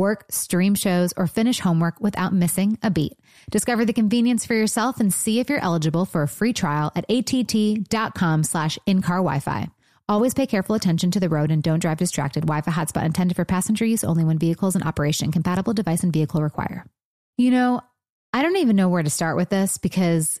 [0.00, 3.18] Work, stream shows, or finish homework without missing a beat.
[3.50, 7.04] Discover the convenience for yourself and see if you're eligible for a free trial at
[7.10, 9.68] att.com slash in-car Wi-Fi.
[10.08, 12.46] Always pay careful attention to the road and don't drive distracted.
[12.46, 15.32] Wi-Fi hotspot intended for passenger use only when vehicles in operation.
[15.32, 16.86] Compatible device and vehicle require.
[17.36, 17.82] You know,
[18.32, 20.40] I don't even know where to start with this because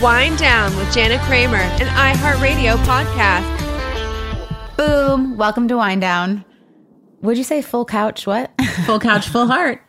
[0.00, 3.46] Wind Down with Jana Kramer, an iHeartRadio podcast.
[4.76, 5.36] Boom.
[5.38, 6.44] Welcome to Wind Down.
[7.22, 8.26] Would you say full couch?
[8.26, 8.52] What?
[8.84, 9.80] Full couch, full heart.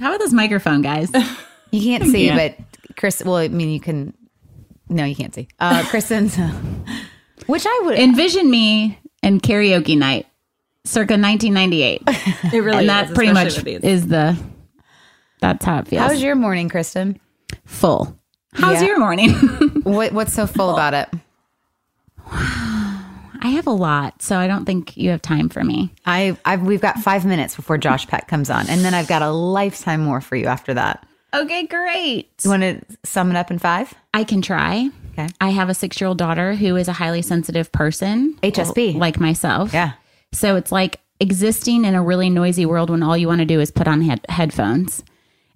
[0.00, 1.10] How about this microphone, guys?
[1.70, 2.36] You can't see, Yeah.
[2.36, 4.12] but Chris, well, I mean, you can.
[4.88, 5.46] No, you can't see.
[5.60, 6.36] Uh, Kristen's,
[7.46, 7.98] which I would.
[7.98, 10.26] Envision me in karaoke night,
[10.84, 12.02] circa 1998,
[12.52, 13.92] It really and that is, pretty much especially with these.
[14.02, 14.36] is the.
[15.40, 16.02] That's how it feels.
[16.02, 17.20] How's your morning, Kristen?
[17.64, 18.18] full?
[18.54, 18.88] How's Yeah.
[18.88, 19.30] your morning?
[19.84, 21.10] What, what's so full about it?
[22.26, 25.92] I have a lot, so I don't think you have time for me.
[26.06, 29.20] I, I've, we've got five minutes before Josh Peck comes on, and then I've got
[29.20, 31.06] a lifetime more for you after that.
[31.34, 32.30] Okay, great.
[32.42, 33.92] You want to sum it up in five?
[34.14, 34.88] I can try.
[35.12, 35.28] Okay.
[35.40, 38.94] I have a six year old daughter who is a highly sensitive person, HSP.
[38.96, 39.74] like myself.
[39.74, 39.92] Yeah.
[40.32, 43.60] So it's like existing in a really noisy world when all you want to do
[43.60, 45.04] is put on head- headphones.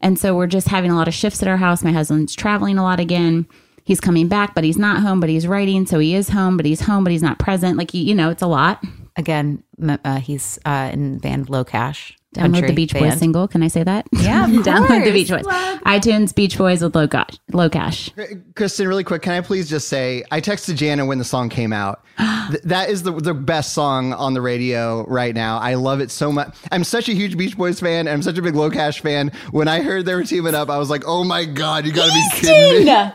[0.01, 1.83] And so we're just having a lot of shifts at our house.
[1.83, 3.47] My husband's traveling a lot again.
[3.85, 5.87] He's coming back, but he's not home, but he's writing.
[5.87, 7.79] So he is home, but he's home, but he's not present.
[7.79, 8.85] Like, you, know, it's a lot.
[9.17, 12.15] Again, uh, he's uh, in band LOCASH.
[12.39, 13.49] Download country the Beach Boys single.
[13.49, 14.07] Can I say that?
[14.13, 15.13] Yeah, of Download the.
[15.13, 15.45] Beach Boys.
[15.45, 17.39] iTunes Beach Boys with LOCASH.
[17.53, 18.11] Low cash.
[18.55, 21.73] Kristen, really quick, can I please just say I texted Jana when the song came
[21.73, 22.03] out.
[22.51, 25.59] Th- that is the the best song on the radio right now.
[25.59, 26.55] I love it so much.
[26.73, 29.33] I'm such a huge Beach Boys fan, and I'm such a big LOCASH fan.
[29.51, 32.13] When I heard they were teaming up, I was like, "Oh my god, you gotta
[32.13, 32.93] be kidding me!"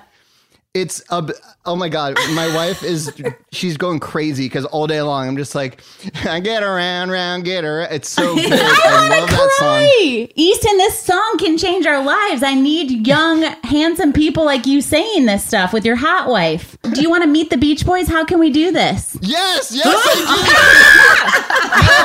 [0.73, 1.23] It's a,
[1.66, 2.16] oh my god.
[2.34, 3.13] My wife is
[3.51, 5.81] she's going crazy because all day long I'm just like,
[6.25, 7.81] I get around, round, get her.
[7.81, 8.51] It's so good.
[8.53, 9.84] I love that song.
[10.34, 12.41] Easton, this song can change our lives.
[12.41, 16.75] I need young, handsome people like you saying this stuff with your hot wife.
[16.91, 18.07] Do you want to meet the Beach Boys?
[18.07, 19.16] How can we do this?
[19.22, 20.59] Yes, yes, I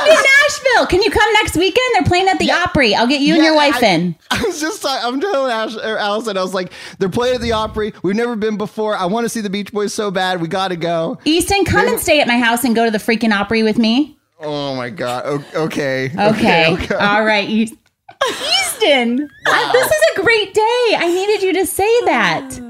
[0.15, 0.87] to Nashville.
[0.87, 1.85] Can you come next weekend?
[1.93, 2.95] They're playing at the Opry.
[2.95, 4.15] I'll get you and your wife I- in.
[4.31, 7.51] I was just I'm telling Ash, or Allison, I was like, they're playing at the
[7.53, 7.93] Opry.
[8.03, 8.95] We've never been before.
[8.95, 10.41] I want to see the Beach Boys so bad.
[10.41, 11.17] We got to go.
[11.25, 14.17] Easton, come and stay at my house and go to the freaking Opry with me.
[14.41, 15.23] Oh my god.
[15.25, 16.11] O- okay.
[16.17, 16.73] Okay.
[16.73, 16.95] okay.
[16.95, 17.47] All right.
[17.49, 17.73] Eas-
[18.29, 20.95] Easton, I- this is a great day.
[20.97, 22.59] I needed you to say that.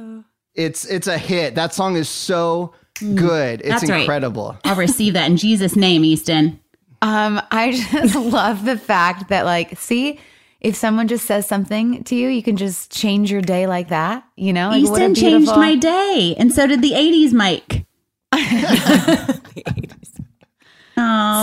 [0.56, 1.56] It's it's a hit.
[1.56, 3.62] That song is so good.
[3.62, 3.70] It's Mm.
[3.80, 4.00] That's right.
[4.02, 4.58] incredible.
[4.66, 6.60] I'll receive that in Jesus' name, Easton.
[7.02, 10.20] Um, I just love the fact that, like, see,
[10.60, 14.24] if someone just says something to you, you can just change your day like that.
[14.36, 17.86] You know, like, Easton changed my day, and so did the 80s Mike.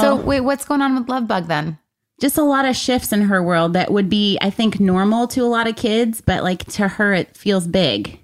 [0.02, 1.78] So wait, what's going on with Love Bug then?
[2.20, 5.42] just a lot of shifts in her world that would be, I think, normal to
[5.42, 8.18] a lot of kids, but like to her, it feels big.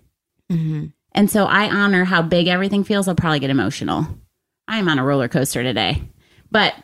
[1.15, 3.07] And so I honor how big everything feels.
[3.07, 4.07] I'll probably get emotional.
[4.67, 6.03] I'm on a roller coaster today,
[6.51, 6.75] but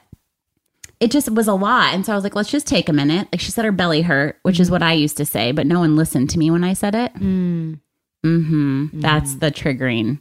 [1.01, 1.95] it just was a lot.
[1.95, 3.29] And so I was like, let's just take a minute.
[3.33, 5.81] Like she said, her belly hurt, which is what I used to say, but no
[5.81, 7.15] one listened to me when I said it.
[7.15, 9.01] Mm-hmm.
[9.01, 10.21] That's the triggering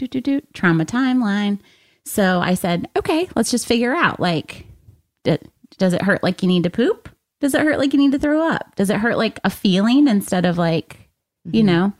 [0.00, 1.58] do do do trauma timeline.
[2.06, 4.66] So I said, okay, let's just figure out like,
[5.24, 5.38] d-
[5.78, 7.10] does it hurt like you need to poop?
[7.40, 8.74] Does it hurt like you need to throw up?
[8.76, 11.10] Does it hurt like a feeling instead of like,
[11.44, 11.92] you know?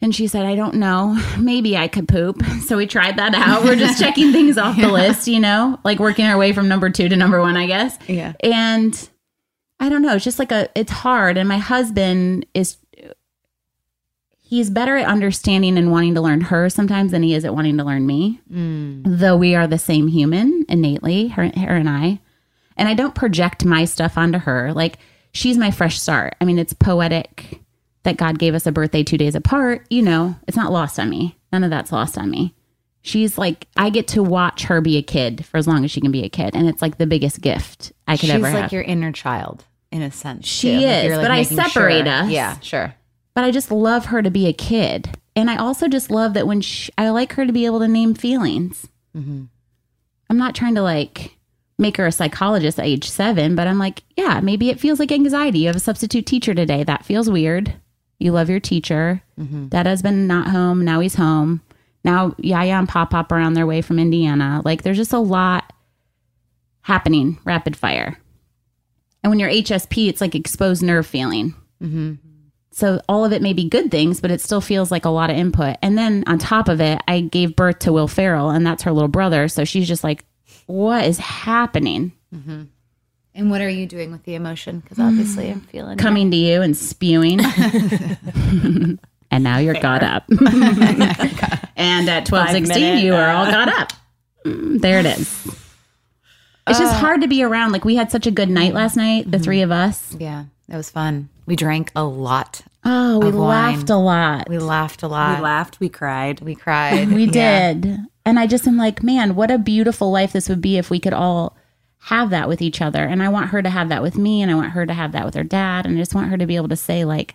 [0.00, 1.20] And she said, I don't know.
[1.38, 2.42] Maybe I could poop.
[2.68, 3.64] So we tried that out.
[3.64, 6.90] We're just checking things off the list, you know, like working our way from number
[6.90, 7.98] two to number one, I guess.
[8.06, 8.34] Yeah.
[8.40, 9.08] And
[9.80, 10.14] I don't know.
[10.14, 11.38] It's just like a, it's hard.
[11.38, 12.76] And my husband is,
[14.36, 17.78] he's better at understanding and wanting to learn her sometimes than he is at wanting
[17.78, 18.38] to learn me.
[18.52, 19.02] Mm.
[19.06, 22.20] Though we are the same human innately, her, her and I.
[22.76, 24.74] And I don't project my stuff onto her.
[24.74, 24.98] Like
[25.32, 26.34] she's my fresh start.
[26.38, 27.62] I mean, it's poetic
[28.08, 29.86] that God gave us a birthday two days apart.
[29.90, 31.36] You know, it's not lost on me.
[31.52, 32.54] None of that's lost on me.
[33.02, 36.00] She's like, I get to watch her be a kid for as long as she
[36.00, 36.54] can be a kid.
[36.54, 38.62] And it's like the biggest gift I could She's ever like have.
[38.62, 40.46] Like your inner child in a sense.
[40.46, 40.86] She too.
[40.86, 42.14] Is, you're, like, but I separate sure.
[42.14, 42.30] us.
[42.30, 42.94] Yeah, sure.
[43.34, 45.10] but I just love her to be a kid.
[45.36, 47.88] And I also just love that when she, I like her to be able to
[47.88, 48.88] name feelings.
[49.16, 49.44] Mm-hmm.
[50.30, 51.36] I'm not trying to like
[51.78, 55.12] make her a psychologist at age seven, but I'm like, yeah, maybe it feels like
[55.12, 55.60] anxiety.
[55.60, 56.84] You have a substitute teacher today.
[56.84, 57.74] That feels weird.
[58.18, 59.22] You love your teacher.
[59.38, 59.68] Mm-hmm.
[59.68, 60.84] Dad has been not home.
[60.84, 61.62] Now he's home.
[62.04, 64.62] Now Yaya and Pop Pop are on their way from Indiana.
[64.64, 65.72] Like there's just a lot
[66.82, 68.18] happening rapid fire.
[69.22, 71.54] And when you're HSP, it's like exposed nerve feeling.
[71.82, 72.14] Mm-hmm.
[72.70, 75.30] So all of it may be good things, but it still feels like a lot
[75.30, 75.76] of input.
[75.82, 78.92] And then on top of it, I gave birth to Will Ferrell, and that's her
[78.92, 79.48] little brother.
[79.48, 80.24] So she's just like,
[80.66, 82.12] what is happening?
[82.32, 82.64] Mm-hmm.
[83.38, 84.80] And what are you doing with the emotion?
[84.80, 85.66] Because obviously I'm mm.
[85.66, 85.98] feeling it.
[86.00, 87.38] Coming to you and spewing.
[89.30, 90.24] and now you're got up.
[90.28, 93.92] and at 1216, you are all uh, got up.
[94.44, 95.46] Mm, There it is.
[96.66, 97.70] It's just uh, hard to be around.
[97.70, 99.28] Like we had such a good night last mm-hmm.
[99.28, 100.16] night, the three of us.
[100.18, 101.28] Yeah, it was fun.
[101.46, 102.62] We drank a lot.
[102.84, 103.48] Oh, we Of wine.
[103.48, 104.48] laughed a lot.
[104.48, 105.38] We laughed a lot.
[105.38, 106.40] We laughed, we cried.
[106.40, 107.12] We cried.
[107.12, 107.72] We Yeah.
[107.74, 107.98] did.
[108.26, 110.98] And I just am like, man, what a beautiful life this would be if we
[110.98, 111.56] could all
[112.08, 113.04] have that with each other.
[113.04, 115.12] And I want her to have that with me and I want her to have
[115.12, 115.84] that with her dad.
[115.84, 117.34] And I just want her to be able to say, like,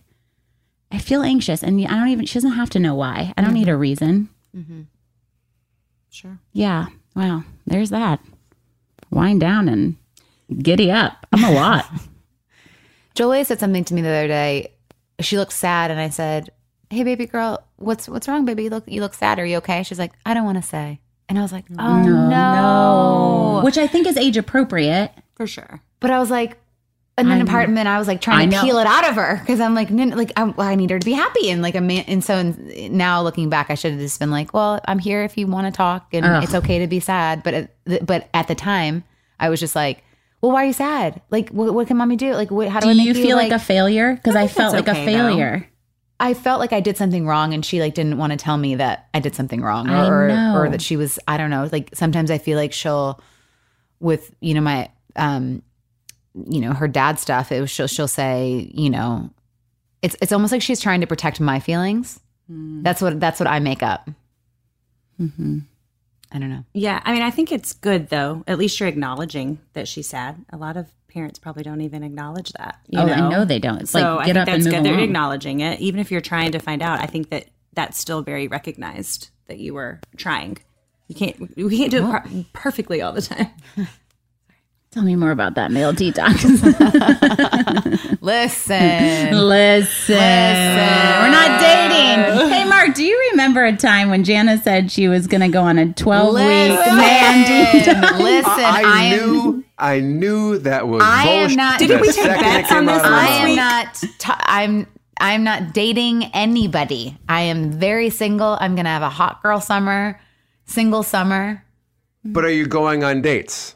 [0.91, 1.61] I feel anxious.
[1.61, 3.33] And I don't even, she doesn't have to know why.
[3.37, 4.29] I don't need a reason.
[4.55, 4.81] Mm-hmm.
[6.09, 6.39] Sure.
[6.53, 6.87] Yeah.
[7.15, 7.43] Wow.
[7.67, 8.19] There's that.
[9.11, 9.95] Wind down and
[10.57, 11.27] giddy up.
[11.31, 11.85] I'm a lot.
[13.13, 14.71] Jolie said something to me the other day.
[15.19, 16.49] She looked sad, and I said,
[16.89, 18.63] "Hey, baby girl, what's what's wrong, baby?
[18.63, 19.37] You look you look sad.
[19.37, 20.99] Are you okay?" She's like, "I don't want to say."
[21.29, 25.11] And I was like, "Oh no!" Which I think is age appropriate.
[25.35, 25.81] For sure.
[25.99, 26.57] But I was like,
[27.17, 29.15] and then I apart, and then I was like trying to peel it out of
[29.15, 31.61] her because I'm like, no, no, like I, I need her to be happy, and
[31.61, 32.05] like a man.
[32.07, 32.41] And so
[32.89, 35.67] now looking back, I should have just been like, well, I'm here if you want
[35.67, 36.43] to talk, and Ugh.
[36.43, 37.43] it's okay to be sad.
[37.43, 39.03] But uh, at, but at the time,
[39.39, 40.03] I was just like,
[40.41, 41.21] well, why are you sad?
[41.29, 42.33] Like, what, what can mommy do?
[42.33, 44.15] Like, what, how do, Do I make you feel like, a failure?
[44.15, 45.59] Because I, think felt like that's a failure.
[45.59, 45.72] though.
[46.19, 48.75] I felt like I did something wrong and she like didn't want to tell me
[48.75, 51.89] that I did something wrong I or or that she was I don't know like
[51.93, 53.19] sometimes I feel like she'll
[53.99, 55.61] with you know my um
[56.47, 59.29] you know her dad stuff it was she'll she'll say you know
[60.01, 62.19] it's it's almost like she's trying to protect my feelings
[62.83, 64.09] that's what that's what I make up
[66.31, 67.01] I don't know Yeah.
[67.05, 68.43] I mean, I think it's good though.
[68.47, 70.43] At least you're acknowledging that she's sad.
[70.51, 72.79] A lot of parents probably don't even acknowledge that.
[72.89, 73.13] You oh, know?
[73.13, 73.81] I know they don't.
[73.81, 74.83] It's so like I get think up and move good.
[74.83, 76.99] They're acknowledging it, even if you're trying to find out.
[76.99, 80.57] I think that that's still very recognized that you were trying.
[81.07, 81.55] You can't.
[81.55, 82.11] We can't do it oh.
[82.11, 83.47] per- perfectly all the time.
[84.93, 86.43] Tell me more about that male detox.
[88.21, 92.49] listen Listen, we're not dating.
[92.51, 95.63] Hey, Mark, do you remember a time when Jana said she was going to go
[95.63, 98.19] on a 12 week listen man detox?
[98.19, 101.01] listen I, I, am knew, I knew that was.
[101.03, 103.49] I am not- Didn't we take bets on this out of her last I am
[103.49, 103.55] week?
[103.55, 103.95] not.
[103.95, 104.87] T- I'm.
[105.19, 107.17] I'm not dating anybody.
[107.27, 108.57] I am very single.
[108.59, 110.19] I'm gonna have a hot girl summer,
[110.65, 111.63] single summer.
[112.23, 113.75] But are you going on dates?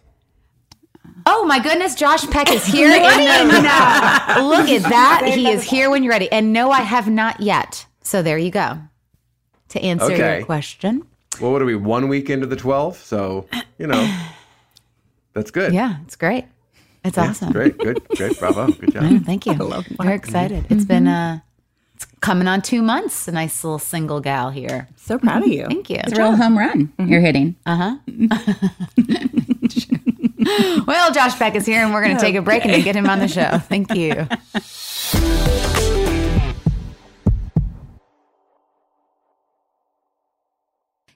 [1.25, 2.87] Oh my goodness, Josh Peck is here.
[2.93, 5.31] in the, look at that.
[5.35, 6.31] He is here when you're ready.
[6.31, 7.85] And no, I have not yet.
[8.01, 8.79] So there you go.
[9.69, 10.37] To answer Okay.
[10.37, 11.03] your question,
[11.41, 11.75] Well, what are we?
[11.75, 13.47] One week into the twelve, so
[13.77, 14.17] you know,
[15.33, 15.73] that's good.
[15.73, 16.45] yeah, it's great.
[17.03, 17.51] It's Yeah, awesome.
[17.51, 19.25] Great, good, great, bravo, good job.
[19.25, 19.53] Thank you.
[19.99, 20.65] We're excited.
[20.69, 21.39] It's been uh,
[21.95, 23.27] it's coming on two months.
[23.27, 24.87] A nice little single gal here.
[24.95, 25.65] So proud of you.
[25.67, 25.97] Thank you.
[25.99, 27.55] It's a real home run you're hitting.
[27.65, 29.17] Uh huh.
[30.87, 32.95] well, Josh Peck is here, and we're going to take a break and then get
[32.95, 33.57] him on the show.
[33.69, 34.27] Thank you.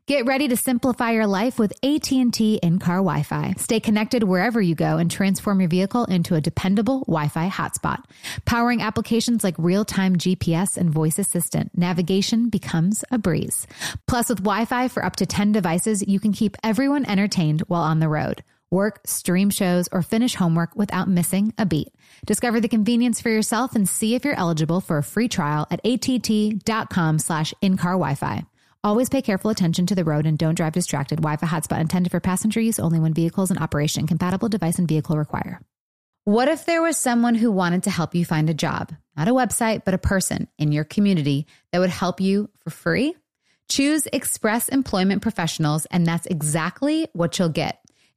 [0.08, 3.54] Get ready to simplify your life with AT&T in-car Wi-Fi.
[3.58, 8.04] Stay connected wherever you go and transform your vehicle into a dependable Wi-Fi hotspot.
[8.44, 13.68] Powering applications like real-time GPS and voice assistant, navigation becomes a breeze.
[14.06, 18.00] Plus with Wi-Fi for up to 10 devices, you can keep everyone entertained while on
[18.00, 18.44] the road.
[18.72, 21.94] Work, stream shows, or finish homework without missing a beat.
[22.26, 25.82] Discover the convenience for yourself and see if you're eligible for a free trial at
[25.84, 28.46] att.com slash in-car Wi-Fi.
[28.84, 31.18] Always pay careful attention to the road and don't drive distracted.
[31.18, 34.08] Wi-Fi hotspot intended for passenger use only when vehicles in operation.
[34.08, 35.60] Compatible device and vehicle require.
[36.24, 38.94] What if there was someone who wanted to help you find a job?
[39.18, 43.16] Not a website, but a person in your community that would help you for free?
[43.68, 47.81] Choose Express Employment Professionals, and that's exactly what you'll get.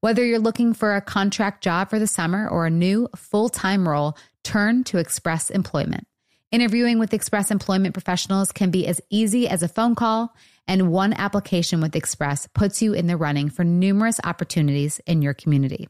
[0.00, 3.88] Whether you're looking for a contract job for the summer or a new full time
[3.88, 6.06] role, turn to Express Employment.
[6.52, 10.32] Interviewing with Express Employment professionals can be as easy as a phone call,
[10.68, 15.34] and one application with Express puts you in the running for numerous opportunities in your
[15.34, 15.88] community.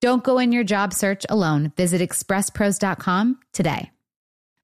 [0.00, 1.70] Don't go in your job search alone.
[1.76, 3.90] Visit expresspros.com today.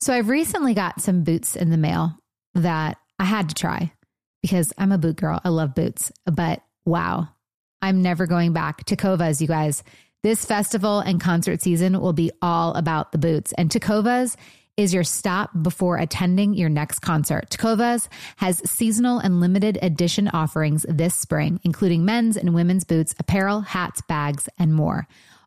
[0.01, 2.19] So, I've recently got some boots in the mail
[2.55, 3.93] that I had to try
[4.41, 5.39] because I'm a boot girl.
[5.45, 7.29] I love boots, but wow,
[7.83, 8.85] I'm never going back.
[8.85, 9.83] Tecovas, you guys.
[10.23, 13.53] This festival and concert season will be all about the boots.
[13.57, 14.37] And Tecovas
[14.77, 17.49] is your stop before attending your next concert.
[17.51, 23.61] Tecovas has seasonal and limited edition offerings this spring, including men's and women's boots, apparel,
[23.61, 25.07] hats, bags, and more.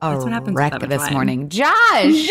[0.00, 1.12] a That's what happens with wreck Lemon this Twine.
[1.12, 1.48] morning.
[1.48, 1.64] Josh!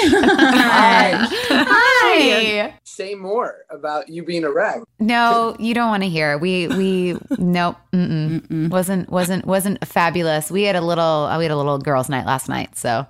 [0.02, 1.28] Hi.
[1.50, 2.74] Hi.
[2.84, 4.82] say more about you being a wreck.
[5.00, 6.38] No, you don't want to hear.
[6.38, 7.78] We we nope.
[7.94, 8.70] Mm-mm.
[8.70, 10.50] Wasn't wasn't wasn't fabulous.
[10.52, 13.06] We had a little uh, we had a little girls' night last night, so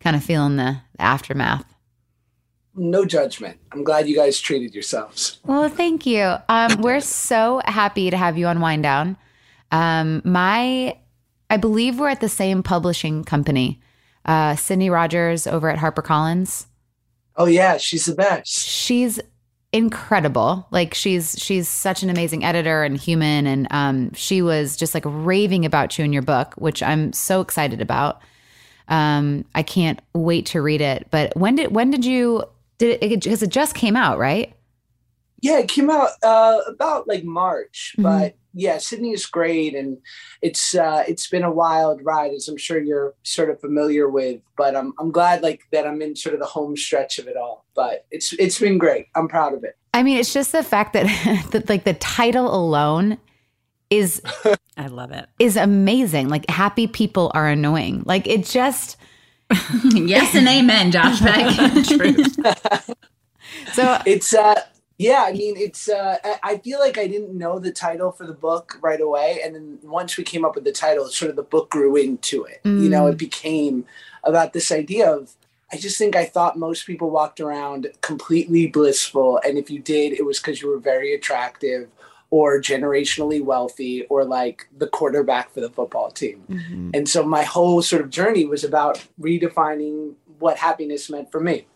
[0.00, 1.64] kind of feeling the, the aftermath.
[2.74, 3.58] No judgment.
[3.72, 5.40] I'm glad you guys treated yourselves.
[5.44, 6.36] Well, thank you.
[6.48, 9.16] Um, we're so happy to have you on Wind Down.
[9.72, 10.96] Um, my,
[11.50, 13.80] I believe we're at the same publishing company.
[14.28, 16.66] Uh, Sydney Rogers over at HarperCollins.
[17.36, 18.48] Oh yeah, she's the best.
[18.52, 19.18] She's
[19.72, 20.66] incredible.
[20.70, 25.02] Like she's she's such an amazing editor and human and um she was just like
[25.06, 28.22] raving about you in your book, which I'm so excited about.
[28.88, 31.06] Um I can't wait to read it.
[31.10, 32.44] But when did when did you
[32.78, 34.54] did it because it just came out, right?
[35.40, 38.02] Yeah, it came out uh, about like March, Mhm.
[38.02, 39.98] but yeah, Sydney is great, and
[40.42, 44.40] it's uh, it's been a wild ride, as I'm sure you're sort of familiar with.
[44.56, 47.36] But I'm I'm glad like that I'm in sort of the home stretch of it
[47.36, 47.64] all.
[47.74, 49.06] But it's it's been great.
[49.14, 49.76] I'm proud of it.
[49.94, 51.06] I mean, it's just the fact that
[51.52, 53.18] that like the title alone
[53.90, 54.22] is
[54.76, 55.26] I love it.
[55.38, 56.28] is amazing.
[56.28, 58.02] Like happy people are annoying.
[58.06, 58.96] Like it just
[59.84, 61.50] yes and amen, Josh Peck.
[63.72, 64.60] so It's uh
[64.98, 68.32] yeah, I mean it's uh I- feel like I didn't know the title for the
[68.34, 71.42] book right away, and then once we came up with the title, sort of the
[71.54, 72.60] book grew into it.
[72.64, 73.12] You know, Mm.
[73.12, 73.84] it became
[74.24, 75.34] about this idea of
[75.72, 80.12] I just think I thought most people walked around completely blissful, and if you did,
[80.14, 81.88] it was because you were very attractive
[82.30, 86.42] or generationally wealthy or like the quarterback for the football team.
[86.50, 86.90] Mm-hmm.
[86.94, 91.66] And so my whole sort of journey was about redefining what happiness meant for me.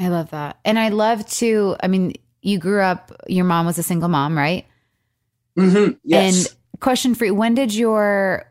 [0.00, 0.58] I love that.
[0.64, 4.36] And I love to, I mean, you grew up, your mom was a single mom,
[4.36, 4.66] right?
[5.56, 5.94] Mm-hmm.
[6.04, 6.48] Yes.
[6.48, 8.44] And question for you, when did your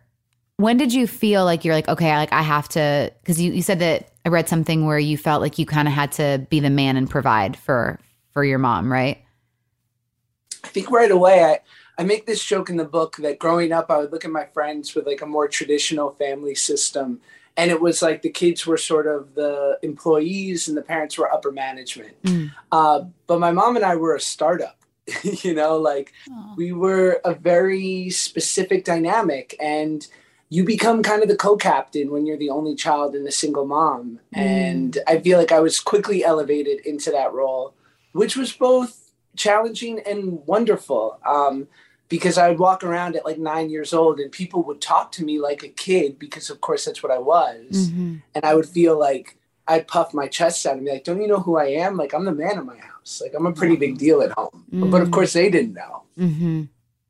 [0.58, 3.62] when did you feel like you're like, okay, like I have to because you, you
[3.62, 6.60] said that I read something where you felt like you kind of had to be
[6.60, 8.00] the man and provide for
[8.32, 9.24] for your mom, right?
[10.64, 11.60] I think right away I,
[12.02, 14.46] I make this joke in the book that growing up I would look at my
[14.46, 17.20] friends with like a more traditional family system
[17.56, 21.32] and it was like the kids were sort of the employees and the parents were
[21.32, 22.16] upper management.
[22.72, 24.78] Uh, but my mom and I were a startup.
[25.24, 26.14] you know, like
[26.56, 30.08] we were a very specific dynamic and
[30.50, 34.20] you become kind of the co-captain when you're the only child and a single mom.
[34.32, 37.74] And I feel like I was quickly elevated into that role,
[38.14, 41.20] which was both challenging and wonderful.
[41.26, 41.68] Um,
[42.10, 45.24] because I would walk around at like nine years old and people would talk to
[45.24, 47.90] me like a kid because of course that's what I was.
[48.36, 49.38] And I would feel like
[49.68, 51.98] I'd puff my chest out and be like, Don't you know who I am?
[51.98, 53.22] Like I'm the man of my house.
[53.22, 54.66] Like I'm a pretty big deal at home.
[54.72, 56.04] But of course they didn't know.
[56.20, 56.64] Mm-hmm.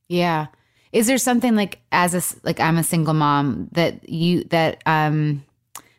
[0.08, 0.48] Yeah.
[0.92, 5.44] Is there something like as a, like I'm a single mom that you that um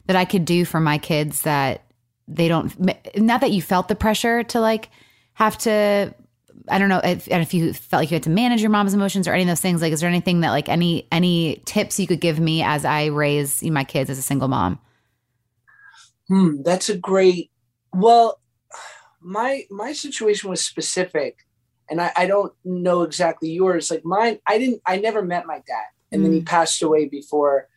[0.07, 1.83] that I could do for my kids that
[2.28, 2.72] they don't
[3.16, 4.88] not that you felt the pressure to like
[5.35, 6.14] have to
[6.69, 8.95] I don't know if, and if you felt like you had to manage your mom's
[8.95, 12.01] emotions or any of those things like is there anything that like any any tips
[12.01, 14.79] you could give me as I raise my kids as a single mom?
[16.29, 17.51] Hmm, that's a great.
[17.93, 18.40] Well,
[19.21, 21.47] my my situation was specific,
[21.90, 23.90] and I, I don't know exactly yours.
[23.90, 24.81] Like mine, I didn't.
[24.87, 27.69] I never met my dad, and then he passed away before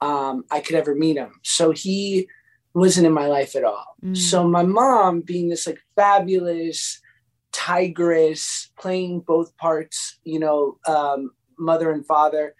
[0.00, 1.40] um, I could ever meet him.
[1.42, 2.28] So he
[2.74, 3.96] wasn't in my life at all.
[4.14, 7.00] So my mom, being this like fabulous
[7.56, 12.54] tigress, playing both parts, you know, um, mother and father.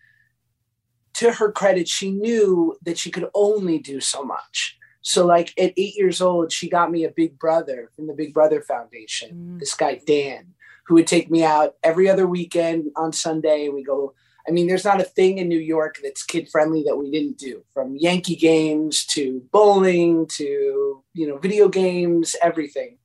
[1.15, 4.79] To her credit, she knew that she could only do so much.
[5.03, 8.33] So, like at eight years old, she got me a big brother from the Big
[8.33, 9.59] Brother Foundation.
[9.59, 10.55] This guy Dan,
[10.87, 13.69] who would take me out every other weekend on Sunday.
[13.69, 14.15] We go.
[14.49, 17.37] I mean, there's not a thing in New York that's kid friendly that we didn't
[17.37, 17.65] do.
[17.75, 22.99] From Yankee games to bowling to you know video games, everything.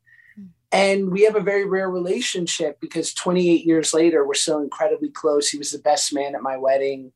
[0.72, 5.50] And we have a very rare relationship because 28 years later, we're so incredibly close.
[5.50, 7.12] He was the best man at my wedding.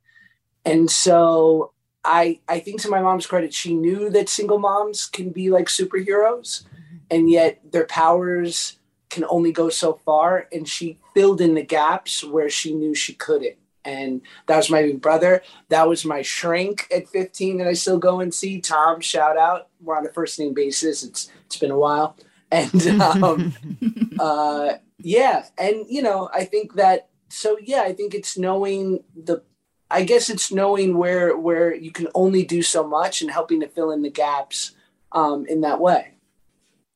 [0.65, 1.71] And so
[2.03, 5.67] I I think to my mom's credit, she knew that single moms can be like
[5.67, 6.63] superheroes,
[7.09, 8.77] and yet their powers
[9.09, 10.47] can only go so far.
[10.51, 13.55] And she filled in the gaps where she knew she couldn't.
[13.85, 15.43] And that was my big brother.
[15.69, 18.59] That was my shrink at 15 that I still go and see.
[18.59, 19.67] Tom, shout out.
[19.79, 21.03] We're on a first name basis.
[21.03, 22.17] It's it's been a while.
[22.51, 23.53] And um,
[24.19, 29.43] uh, yeah, and you know, I think that so yeah, I think it's knowing the
[29.89, 33.67] I guess it's knowing where where you can only do so much and helping to
[33.67, 34.71] fill in the gaps
[35.11, 36.13] um, in that way.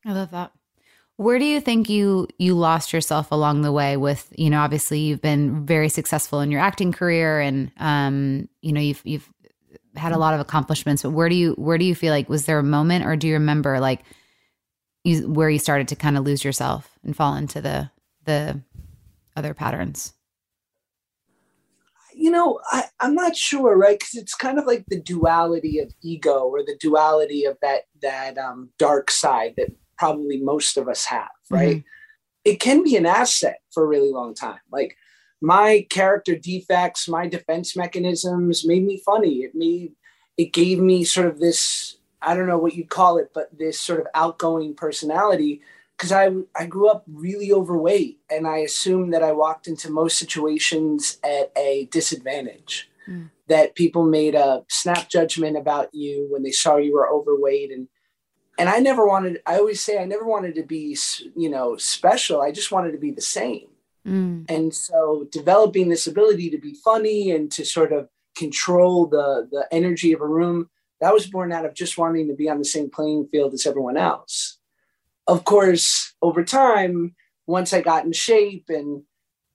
[0.04, 0.52] I love that.
[1.16, 5.00] Where do you think you you lost yourself along the way with, you know, obviously
[5.00, 9.28] you've been very successful in your acting career and um, you know, you've you've
[9.96, 12.46] had a lot of accomplishments, but where do you where do you feel like was
[12.46, 14.00] there a moment or do you remember like
[15.04, 17.90] you where you started to kind of lose yourself and fall into the
[18.24, 18.60] the
[19.36, 20.14] other patterns?
[22.14, 23.98] You know, I, I'm not sure, right?
[23.98, 28.36] Because it's kind of like the duality of ego or the duality of that that
[28.36, 31.84] um, dark side that probably most of us have, right?
[32.44, 34.60] It can be an asset for a really long time.
[34.72, 34.96] Like
[35.40, 39.38] my character defects, my defense mechanisms made me funny.
[39.38, 39.92] It made
[40.36, 43.80] it gave me sort of this I don't know what you'd call it, but this
[43.80, 45.62] sort of outgoing personality.
[45.96, 50.18] Because I I grew up really overweight, and I assumed that I walked into most
[50.18, 52.90] situations at a disadvantage.
[53.06, 53.24] Hmm.
[53.48, 57.88] That people made a snap judgment about you when they saw you were overweight, and
[58.58, 59.42] and I never wanted.
[59.46, 60.96] I always say I never wanted to be
[61.36, 62.40] you know special.
[62.40, 63.68] I just wanted to be the same.
[64.04, 64.44] Hmm.
[64.48, 69.66] And so developing this ability to be funny and to sort of control the the
[69.70, 72.64] energy of a room, that was born out of just wanting to be on the
[72.64, 74.58] same playing field as everyone else.
[75.26, 77.14] Of course, over time,
[77.46, 79.02] once I got in shape and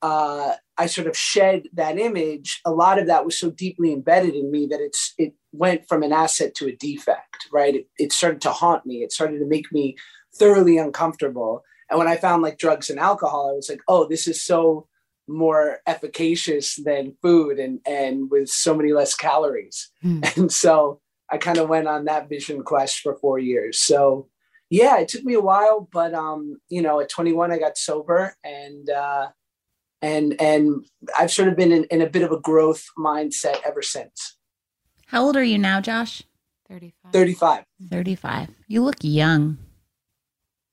[0.02, 4.36] uh, I sort of shed that image, a lot of that was so deeply embedded
[4.36, 7.76] in me that it's it went from an asset to a defect, right?
[7.76, 8.98] It, it started to haunt me.
[8.98, 9.96] It started to make me
[10.38, 11.64] thoroughly uncomfortable.
[11.90, 14.88] And when I found like drugs and alcohol, I was like, oh, this is so
[15.28, 19.92] more efficacious than food and and with so many less calories.
[20.04, 23.82] And so I kind of went on that vision quest for four years.
[23.82, 24.30] So
[24.70, 28.36] yeah, it took me a while, but um, you know, at 21 I got sober
[28.44, 29.28] and uh
[30.02, 30.86] and and
[31.18, 34.38] I've sort of been in, in a bit of a growth mindset ever since.
[35.08, 36.24] How old are you now, Josh?
[36.70, 37.12] 35.
[37.14, 37.64] 35.
[37.92, 38.50] 35.
[38.68, 39.58] You look young.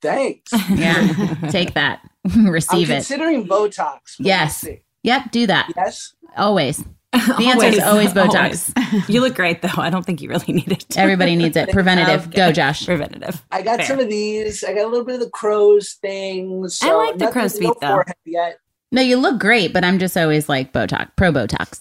[0.01, 0.51] Thanks.
[0.71, 1.35] Yeah.
[1.51, 2.01] Take that.
[2.35, 2.95] I'm Receive it.
[2.95, 4.01] considering Botox.
[4.19, 4.67] Yes.
[5.03, 5.71] Yep, do that.
[5.77, 6.15] Yes.
[6.37, 6.85] Always.
[7.39, 8.73] The answer is always Botox.
[9.09, 9.69] You look great though.
[9.77, 10.97] I don't think you really need it.
[10.97, 11.71] Everybody needs it.
[11.71, 12.31] Preventative.
[12.31, 12.85] Go, Josh.
[12.87, 13.43] Preventative.
[13.51, 13.87] I got Fair.
[13.87, 14.63] some of these.
[14.65, 16.79] I got a little bit of the crow's things.
[16.83, 18.03] I like the crow's feet, though.
[18.25, 18.59] Yet.
[18.91, 21.81] No, you look great, but I'm just always like Botox, pro Botox.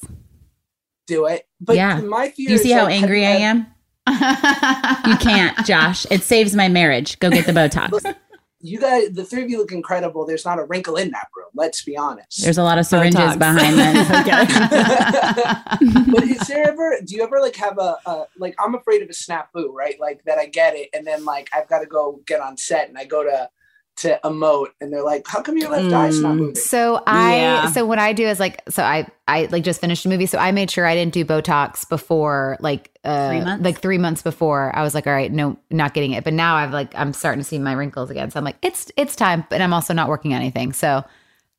[1.07, 1.45] Do it.
[1.59, 1.99] But Yeah.
[1.99, 3.65] my fear Do you is see how like, angry I have-
[4.07, 5.09] am?
[5.11, 6.05] You can't, Josh.
[6.09, 7.19] It saves my marriage.
[7.19, 8.15] Go get the Botox.
[8.61, 10.25] You guys, the three of you look incredible.
[10.25, 11.49] There's not a wrinkle in that room.
[11.53, 12.41] Let's be honest.
[12.41, 13.39] There's a lot of syringes Botox.
[13.39, 13.95] behind them.
[16.13, 16.97] but is there ever?
[17.03, 18.55] Do you ever like have a, a like?
[18.59, 19.99] I'm afraid of a snafu, right?
[19.99, 22.89] Like that I get it, and then like I've got to go get on set,
[22.89, 23.49] and I go to
[23.97, 26.37] to emote, and they're like, "How come your left eye's not Mm.
[26.37, 27.65] moving?" So I Yeah.
[27.71, 30.37] so what I do is like so I I like just finished a movie so
[30.37, 33.63] I made sure I didn't do Botox before like uh Three months?
[33.65, 36.55] like three months before I was like all right no not getting it but now
[36.55, 39.45] I've like I'm starting to see my wrinkles again so I'm like it's it's time
[39.49, 41.03] but I'm also not working anything so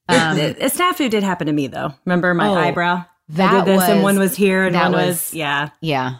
[0.09, 1.95] um, a snafu did happen to me though.
[2.05, 3.05] Remember my Oh, eyebrow?
[3.31, 5.69] that I did this, and one was here, and that one was, was- yeah.
[5.81, 6.17] yeah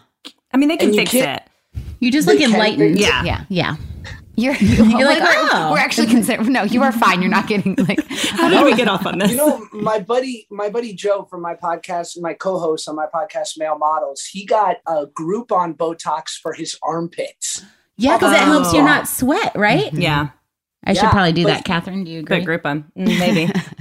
[0.53, 1.43] I mean, they can fix it.
[1.99, 2.95] You just look enlightened.
[2.97, 3.01] fix.
[3.05, 3.23] Yeah.
[3.23, 3.75] yeah Yeah.
[4.35, 5.69] you're You're like, we're, oh.
[5.71, 8.87] we're actually considering no you are fine you're not getting like How did we get
[8.87, 9.29] off on this?
[9.31, 13.57] You know, my buddy, my buddy Joe from my podcast, my co-host on my podcast,
[13.59, 17.63] Male Models, he got a Groupon Botox for his armpits.
[17.95, 18.85] Yeah, because it helps you Oh.
[18.85, 19.93] not sweat, right?
[19.93, 20.29] yeah,
[20.83, 22.03] I should probably do but- that, Catherine.
[22.03, 22.39] Do you agree?
[22.39, 23.53] good Groupon Mm, maybe.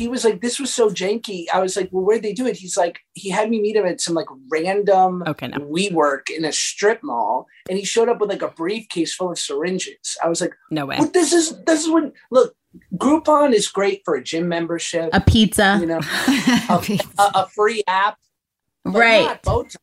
[0.00, 2.56] He was like, "This was so janky." I was like, "Well, where'd they do it?"
[2.56, 5.58] He's like, he had me meet him at some like random Okay, no.
[5.58, 9.38] WeWork in a strip mall, and he showed up with like a briefcase full of
[9.38, 10.16] syringes.
[10.24, 10.96] I was like, No way.
[10.96, 11.12] "What?
[11.12, 12.54] This is this is when look."
[12.96, 15.76] Groupon is great for a gym membership, A pizza.
[15.80, 15.98] you know,
[16.68, 18.16] a, a, a free app,
[18.84, 19.24] but right.
[19.24, 19.74] not Botox.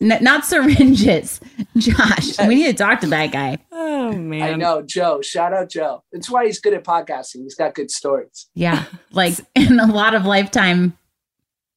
[0.00, 1.40] N- not syringes.
[1.76, 3.58] Josh, we need to talk to that guy.
[3.70, 5.20] Oh man, I know Joe.
[5.22, 6.02] Shout out Joe.
[6.12, 7.42] That's why he's good at podcasting.
[7.42, 8.48] He's got good stories.
[8.54, 8.84] Yeah.
[9.12, 10.96] Like, and a lot of lifetime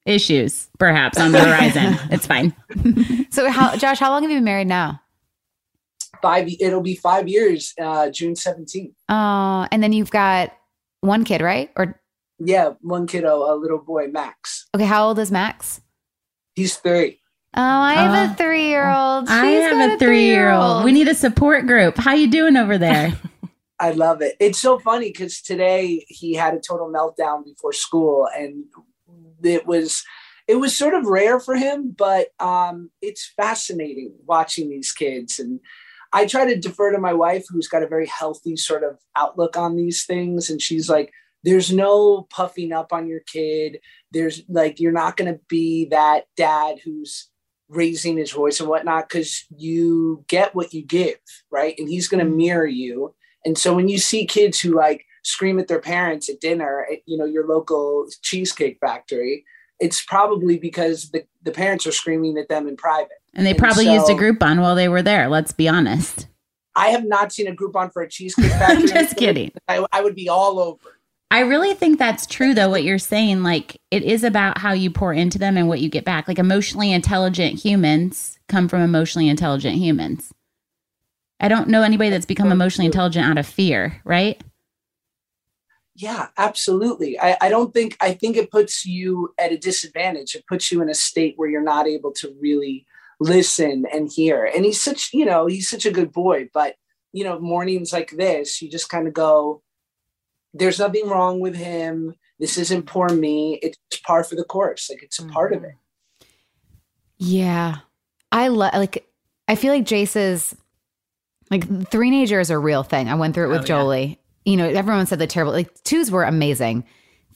[0.06, 1.98] issues, perhaps, on the horizon.
[2.12, 2.54] it's fine.
[3.32, 5.00] so how Josh how long have you been married now
[6.22, 6.48] Five.
[6.60, 7.74] It'll be five years.
[7.80, 8.93] Uh, June seventeenth.
[9.10, 10.54] uh and then you've got
[11.02, 12.00] one kid right or
[12.39, 14.67] Yeah, one kiddo, a little boy, Max.
[14.76, 15.82] okay how old is Max
[16.56, 17.19] He's three.
[17.56, 19.30] Oh, I have Uh, a three-year-old.
[19.30, 20.84] I have got a three-year-old.
[20.84, 21.98] We need a support group.
[21.98, 23.13] How you doing over there?
[23.80, 24.36] I love it.
[24.39, 28.66] It's so funny because today he had a total meltdown before school, and
[29.44, 30.04] it was
[30.48, 35.39] it was sort of rare for him, but um, it's fascinating watching these kids.
[35.39, 35.60] And
[36.12, 39.58] I try to defer to my wife, who's got a very healthy sort of outlook
[39.58, 41.12] on these things, and she's like,
[41.44, 43.80] "There's no puffing up on your kid.
[44.12, 47.30] There's like you're not going to be that dad who's."
[47.76, 51.18] Raising his voice and whatnot because you get what you give
[51.52, 52.38] right and he's going to mm-hmm.
[52.38, 53.14] mirror you
[53.46, 57.00] and so when you see kids who like scream at their parents at dinner at
[57.06, 59.46] you know your local cheesecake factory,
[59.80, 63.10] it's probably because the, the parents are screaming at them in private.
[63.34, 65.28] And they And probably used a Groupon while they were there.
[65.28, 66.28] Let's be honest.
[66.76, 68.88] I have not seen a Groupon for a cheesecake factory.
[68.88, 69.52] Just kidding.
[69.68, 71.00] I, I would be all over.
[71.34, 73.41] I really think that's true, though, what you're saying.
[73.41, 76.28] Like, it is about how you pour into them and what you get back.
[76.28, 80.32] Like, emotionally intelligent humans come from emotionally intelligent humans.
[81.39, 84.39] I don't know anybody that's become emotionally intelligent out of fear, right?
[85.96, 87.19] Yeah, absolutely.
[87.19, 90.36] I, I don't think I think it puts you at a disadvantage.
[90.36, 92.86] It puts you in a state where you're not able to really
[93.19, 94.46] listen and hear.
[94.46, 96.50] And he's such, you know, he's such a good boy.
[96.54, 96.76] But,
[97.12, 99.63] you know, mornings like this, you just kind of go,
[100.54, 102.16] there's nothing wrong with him.
[102.39, 103.60] This isn't poor me.
[103.62, 104.89] It's par for the course.
[104.89, 105.70] Like it's a part of mm-hmm.
[105.70, 106.28] it.
[107.18, 107.78] Yeah.
[108.32, 109.08] I love like
[109.48, 110.56] I feel like Jace's
[111.50, 113.10] like threenager is a real thing.
[113.10, 113.68] I went through it with Oh, yeah.
[113.68, 114.20] Jolie.
[114.46, 116.84] You know, everyone said the terrible like twos were amazing.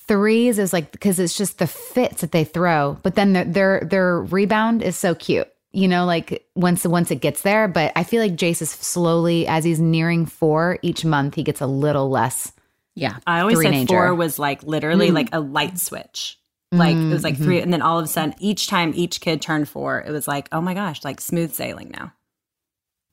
[0.07, 3.81] Threes is like because it's just the fits that they throw, but then their their
[3.81, 5.47] their rebound is so cute.
[5.71, 9.47] You know, like once once it gets there, but I feel like Jace is slowly
[9.47, 12.51] as he's nearing four each month, he gets a little less.
[12.97, 13.17] Yeah.
[13.27, 13.87] I always said Three-nager.
[13.87, 16.37] four was like literally like a light switch.
[16.71, 19.41] Like it was like three, and then all of a sudden, each time each kid
[19.41, 22.11] turned four, it was like, oh my gosh, like smooth sailing now.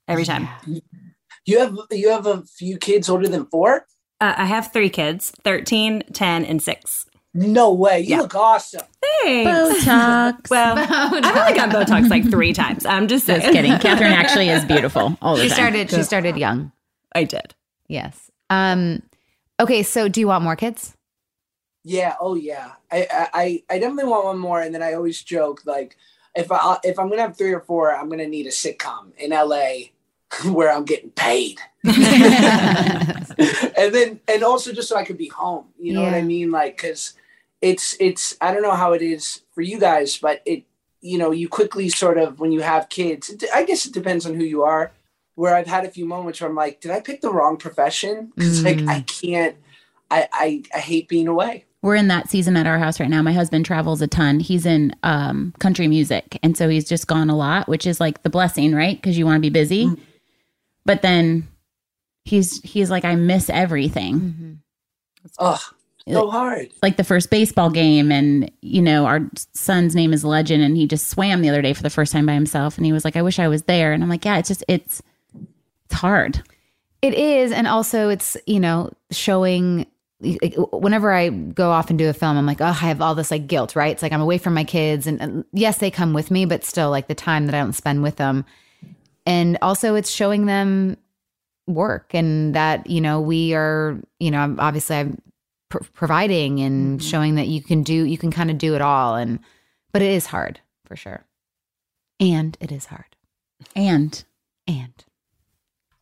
[0.09, 0.49] Every time.
[1.47, 3.87] You have you have a few kids older than four?
[4.21, 7.07] Uh, I have three kids 13, 10, and six.
[7.33, 8.01] No way.
[8.01, 8.21] You Yeah.
[8.23, 8.87] look awesome.
[9.23, 9.85] Thanks.
[9.85, 10.35] Botox.
[10.51, 12.85] Well, I've only got Botox like three times.
[12.87, 13.27] I'm just.
[13.27, 13.79] Just kidding.
[13.79, 15.57] Catherine actually is beautiful all the She time.
[15.57, 16.73] started she started young.
[17.15, 17.55] I did.
[17.89, 18.31] Yes.
[18.51, 19.03] Um
[19.61, 20.95] okay, so do you want more kids?
[21.85, 22.17] Yeah.
[22.21, 22.73] Oh yeah.
[22.91, 24.61] I I I definitely want one more.
[24.63, 25.97] And then I always joke like
[26.35, 29.31] if I if I'm gonna have three or four, I'm gonna need a sitcom in
[29.31, 29.91] LA
[30.53, 31.61] where I'm getting paid.
[31.85, 31.95] and
[33.95, 35.67] then and also just so I could be home.
[35.79, 36.51] You know what I mean?
[36.51, 37.13] Like because
[37.61, 40.65] it's it's I don't know how it is for you guys, but it
[41.03, 43.35] you know you quickly sort of when you have kids.
[43.55, 44.93] I guess it depends on who you are.
[45.37, 48.33] Where I've had a few moments where I'm like, did I pick the wrong profession?
[48.37, 49.21] Because like I mm.
[49.21, 49.57] can't.
[50.11, 51.65] I, I I hate being away.
[51.83, 53.21] We're in that season at our house right now.
[53.21, 54.41] My husband travels a ton.
[54.41, 56.39] He's in um, country music.
[56.43, 58.97] And so he's just gone a lot, which is like the blessing, right?
[58.97, 59.87] Because you want to be busy.
[59.87, 60.01] Mm-hmm.
[60.87, 61.47] But then
[62.25, 64.21] he's he's like, I miss everything.
[64.21, 64.53] Mm-hmm.
[65.41, 65.61] Ugh,
[66.09, 66.71] so hard.
[66.83, 68.11] Like the first baseball game.
[68.11, 69.21] And, you know, our
[69.53, 70.63] son's name is Legend.
[70.63, 72.79] And he just swam the other day for the first time by himself.
[72.79, 73.93] And he was like, I wish I was there.
[73.93, 75.03] And I'm like, yeah, it's just, it's,
[75.87, 76.43] it's hard.
[77.03, 79.87] It is, and also it's you know showing.
[80.73, 83.31] Whenever I go off and do a film, I'm like, oh, I have all this
[83.31, 83.93] like guilt, right?
[83.93, 86.65] It's like I'm away from my kids, and, and yes, they come with me, but
[86.65, 88.47] still, like the time that I don't spend with them,
[89.27, 90.97] and also it's showing them
[91.67, 95.21] work and that you know we are, you know, obviously I'm
[95.69, 97.07] pr- providing and mm-hmm.
[97.07, 99.41] showing that you can do, you can kind of do it all, and
[99.93, 101.25] but it is hard for sure,
[102.19, 103.17] and it is hard,
[103.77, 104.25] And
[104.67, 105.05] and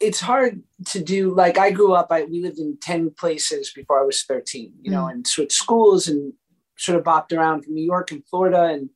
[0.03, 4.01] it's hard to do like i grew up i we lived in 10 places before
[4.01, 6.33] i was 13 you know and switched schools and
[6.77, 8.91] sort of bopped around from new york and florida and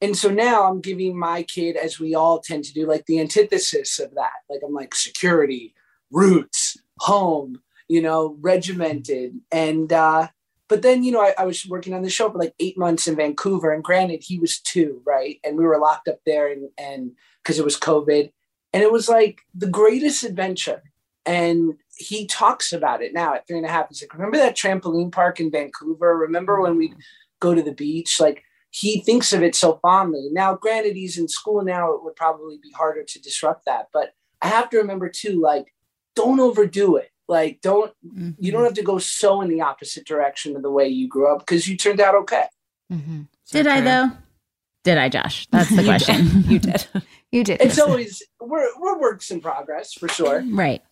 [0.00, 3.20] and so now i'm giving my kid as we all tend to do like the
[3.20, 4.32] antithesis of that.
[4.48, 5.74] Like i'm like security
[6.10, 10.28] roots home you know regimented and uh
[10.68, 13.06] but then you know I, I was working on the show for like eight months
[13.06, 15.38] in vancouver and granted he was two right?
[15.44, 18.30] And we were locked up there and and because it was covid
[18.72, 20.82] and it was like the greatest adventure.
[21.24, 23.88] And he talks about it now at three and a half.
[23.88, 26.16] He's like, remember that trampoline park in Vancouver?
[26.16, 26.96] Remember when we'd
[27.40, 28.18] go to the beach?
[28.18, 30.28] Like he thinks of it so fondly.
[30.32, 31.92] Now, granted, he's in school now.
[31.92, 33.88] It would probably be harder to disrupt that.
[33.92, 35.72] But I have to remember too, like,
[36.16, 37.10] don't overdo it.
[37.28, 37.92] Like, don't,
[38.38, 41.32] you don't have to go so in the opposite direction of the way you grew
[41.32, 42.44] up because you turned out okay.
[42.92, 43.28] Mhm.
[43.50, 44.10] did I though?
[44.84, 45.46] Did I, Josh?
[45.50, 46.44] That's the question.
[46.48, 46.86] You did.
[47.32, 47.60] you did.
[47.60, 50.42] It's always, we're, we're works in progress for sure.
[50.50, 50.82] right.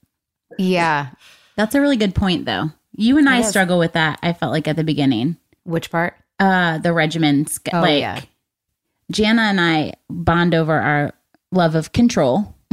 [0.59, 1.11] yeah.
[1.57, 2.71] That's a really good point, though.
[2.97, 3.49] You and I It is.
[3.51, 4.19] struggle with that.
[4.23, 6.15] I felt like at the beginning, Which part?
[6.39, 7.61] uh, the regimens.
[7.73, 8.21] Oh, like yeah.
[9.11, 11.13] Jana and I bond over our
[11.53, 12.55] love of control,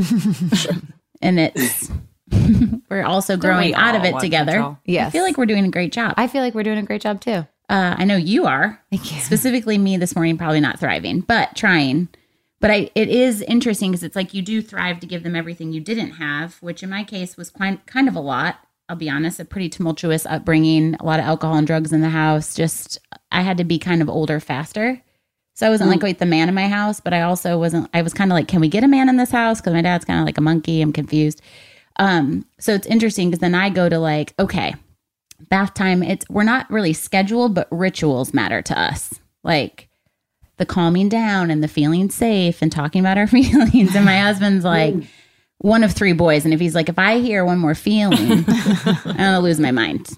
[1.22, 1.92] and it's
[2.90, 4.54] we're also growing out of it together.
[4.54, 4.78] control?
[4.86, 5.08] Yes.
[5.08, 6.14] I feel like we're doing a great job.
[6.18, 7.46] I feel like we're doing a great job too.
[7.70, 8.82] uh, I know you are.
[8.92, 9.20] Thank you.
[9.22, 12.08] Specifically, me this morning, probably not thriving, but trying.
[12.60, 15.74] But I, it is interesting because it's like you do thrive to give them everything
[15.74, 18.60] you didn't have, which in my case was quite, kind of a lot.
[18.90, 22.10] I'll be honest, a pretty tumultuous upbringing, a lot of alcohol and drugs in the
[22.10, 22.56] house.
[22.56, 22.98] Just,
[23.32, 25.02] I had to be kind of older faster.
[25.56, 28.02] So I wasn't like like the man in my house, but I also wasn't, I
[28.02, 29.60] was kind of like, can we get a man in this house?
[29.60, 30.82] Because my dad's kind of like a monkey.
[30.82, 31.42] I'm confused.
[31.98, 34.76] Um, so it's interesting because then I go to like, okay,
[35.50, 39.87] bath time it's we're not really scheduled but rituals matter to us like
[40.58, 43.96] the calming down and the feeling safe and talking about our feelings.
[43.96, 44.96] And my husband's like
[45.60, 46.46] one of three boys.
[46.46, 50.10] And if he's like if i hear one more feeling i'm gonna lose my mind.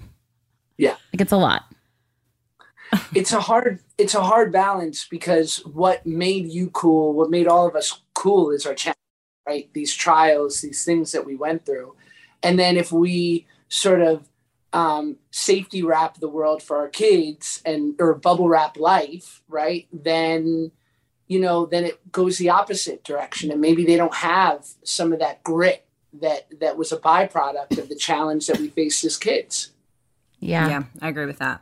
[0.78, 0.96] Yeah.
[1.14, 1.64] like it's a lot.
[3.14, 7.68] It's a hard it's a hard balance because what made you cool what made all
[7.68, 8.96] of us cool is our challenge
[9.46, 9.70] right?
[9.74, 11.96] These trials these things that we went through.
[12.42, 14.29] And then if we sort of
[14.72, 20.72] um, safety wrap the world for our kids and or bubble wrap life right then
[21.30, 25.20] you know, then it goes the opposite direction, and maybe they don't have some of
[25.20, 25.86] that grit
[26.22, 29.70] that that was a byproduct of the challenge that we faced as kids.
[30.40, 30.68] Yeah.
[30.68, 31.62] Yeah, I agree with that.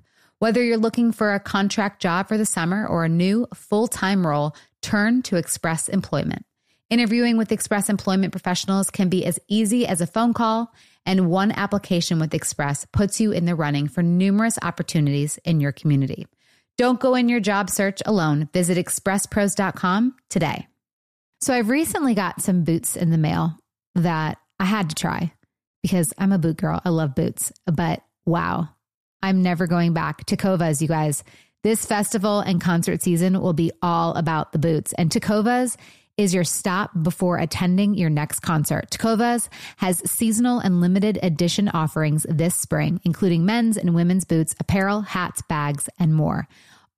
[0.41, 4.25] Whether you're looking for a contract job for the summer or a new full time
[4.25, 6.47] role, turn to Express Employment.
[6.89, 10.73] Interviewing with Express Employment professionals can be as easy as a phone call,
[11.05, 15.71] and one application with Express puts you in the running for numerous opportunities in your
[15.71, 16.25] community.
[16.75, 18.49] Don't go in your job search alone.
[18.51, 20.67] Visit expresspros.com today.
[21.41, 23.59] So, I've recently got some boots in the mail
[23.93, 25.33] that I had to try
[25.83, 26.81] because I'm a boot girl.
[26.83, 28.69] I love boots, but wow,
[29.23, 30.25] I'm never going back.
[30.25, 31.23] Tecovas, you guys.
[31.63, 34.93] This festival and concert season will be all about the boots.
[34.93, 35.77] And Tecovas
[36.17, 38.89] is your stop before attending your next concert.
[38.89, 45.01] Tecovas has seasonal and limited edition offerings this spring, including men's and women's boots, apparel,
[45.01, 46.47] hats, bags, and more.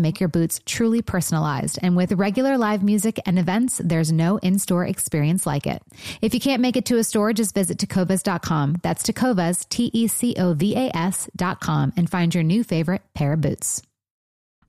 [0.00, 1.78] make your boots truly personalized.
[1.82, 5.82] And with regular live music and events, there's no in store experience like it.
[6.20, 8.76] If you can't make it to a store, just visit tecovas.com.
[8.82, 13.34] That's tecovas, T E C O V A S.com, and find your new favorite pair
[13.34, 13.82] of boots.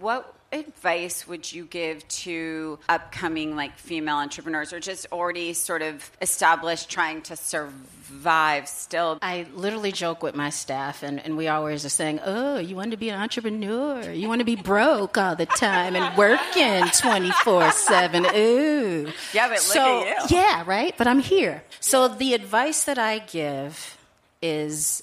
[0.00, 6.10] What advice would you give to upcoming like female entrepreneurs or just already sort of
[6.20, 9.18] established trying to survive still?
[9.22, 12.90] I literally joke with my staff, and, and we always are saying, Oh, you want
[12.90, 14.10] to be an entrepreneur?
[14.10, 18.26] You want to be broke all the time and working 24 7.
[18.26, 19.12] Ooh.
[19.32, 20.36] Yeah, but look so, at you.
[20.36, 20.94] Yeah, right?
[20.96, 21.62] But I'm here.
[21.80, 23.96] So the advice that I give
[24.42, 25.02] is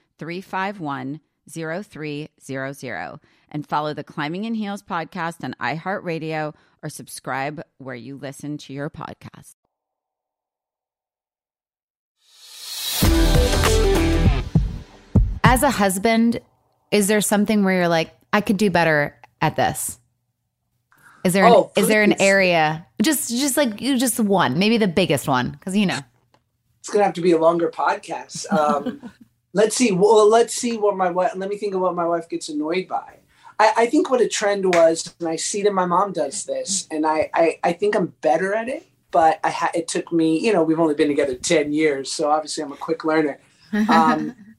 [0.17, 3.19] 351 0300
[3.49, 6.53] and follow the Climbing in Heels podcast on iHeartRadio
[6.83, 9.55] or subscribe where you listen to your podcast.
[15.43, 16.39] As a husband,
[16.91, 19.99] is there something where you're like, I could do better at this?
[21.23, 24.77] Is there an, Oh, is there an area just just like you just one, maybe
[24.77, 25.99] the biggest one because you know.
[26.79, 28.51] It's gonna have to be a longer podcast.
[28.51, 29.11] Um,
[29.53, 29.91] let's see.
[29.91, 31.31] Well, let's see what my wife.
[31.35, 33.17] Let me think of what my wife gets annoyed by.
[33.59, 36.87] I, I think what a trend was, and I see that my mom does this,
[36.91, 38.87] and I I, I think I'm better at it.
[39.11, 40.39] But I ha- it took me.
[40.39, 43.39] You know, we've only been together ten years, so obviously I'm a quick learner.
[43.89, 44.35] Um,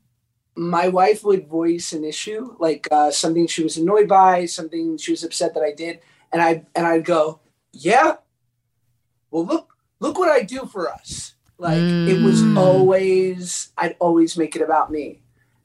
[0.57, 5.11] my wife would voice an issue, like uh, something she was annoyed by, something she
[5.11, 6.01] was upset that I did,
[6.32, 7.40] and I and I'd go,
[7.72, 8.16] "Yeah,
[9.30, 12.58] well look look what I do for us." Like it was mm.
[12.58, 15.22] always I'd always make it about me,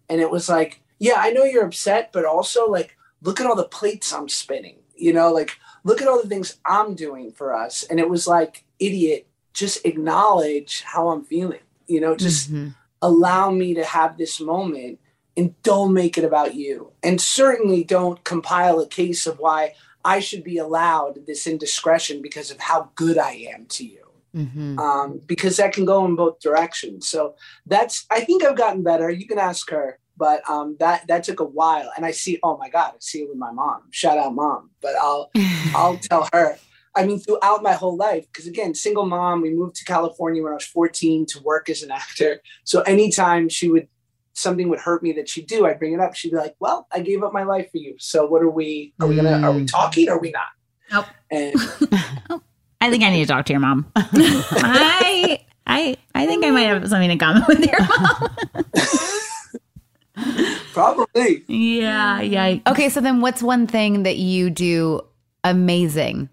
[0.08, 3.56] and it was like, "Yeah, I know you're upset, but also like look at all
[3.56, 7.56] the plates I'm spinning." You know, like look at all the things I'm doing for
[7.56, 12.70] us, and it was like, "Idiot, just acknowledge how I'm feeling." You know, just mm-hmm.
[13.02, 15.00] allow me to have this moment
[15.36, 16.92] and don't make it about you.
[17.02, 19.74] And certainly don't compile a case of why
[20.04, 24.07] I should be allowed this indiscretion because of how good I am to you.
[24.38, 24.78] Mm-hmm.
[24.78, 27.08] Um, because that can go in both directions.
[27.08, 27.36] So
[27.66, 29.10] that's, I think I've gotten better.
[29.10, 31.92] You can ask her, but um, that that took a while.
[31.96, 33.84] And I see, oh my God, I see it with my mom.
[33.92, 34.72] Shout out mom.
[34.82, 35.32] But I'll
[35.76, 36.58] I'll tell her.
[36.96, 40.52] I mean, throughout my whole life, because again, single mom, we moved to California when
[40.52, 42.42] I was 14 to work as an actor.
[42.64, 43.88] So anytime she would,
[44.34, 46.16] something would hurt me that she'd do, I'd bring it up.
[46.16, 47.98] She'd be like, well, I gave up my life for you.
[48.00, 50.10] So what are we, are we gonna, are we talking?
[50.10, 50.48] Or are we not?
[50.92, 51.06] Nope.
[51.30, 51.54] And
[52.80, 53.92] I think I need to talk to your mom.
[53.96, 58.30] I I I think I might have something in common with your mom.
[60.74, 62.60] probably, yeah, yeah.
[62.68, 65.02] Okay, so then what's one thing that you do
[65.44, 66.30] amazing?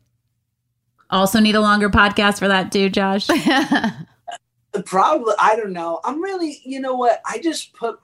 [1.10, 3.26] Also need a longer podcast for that too, Josh.
[4.84, 6.00] probably, I don't know.
[6.02, 7.20] I'm really, you know what?
[7.26, 8.00] I just put,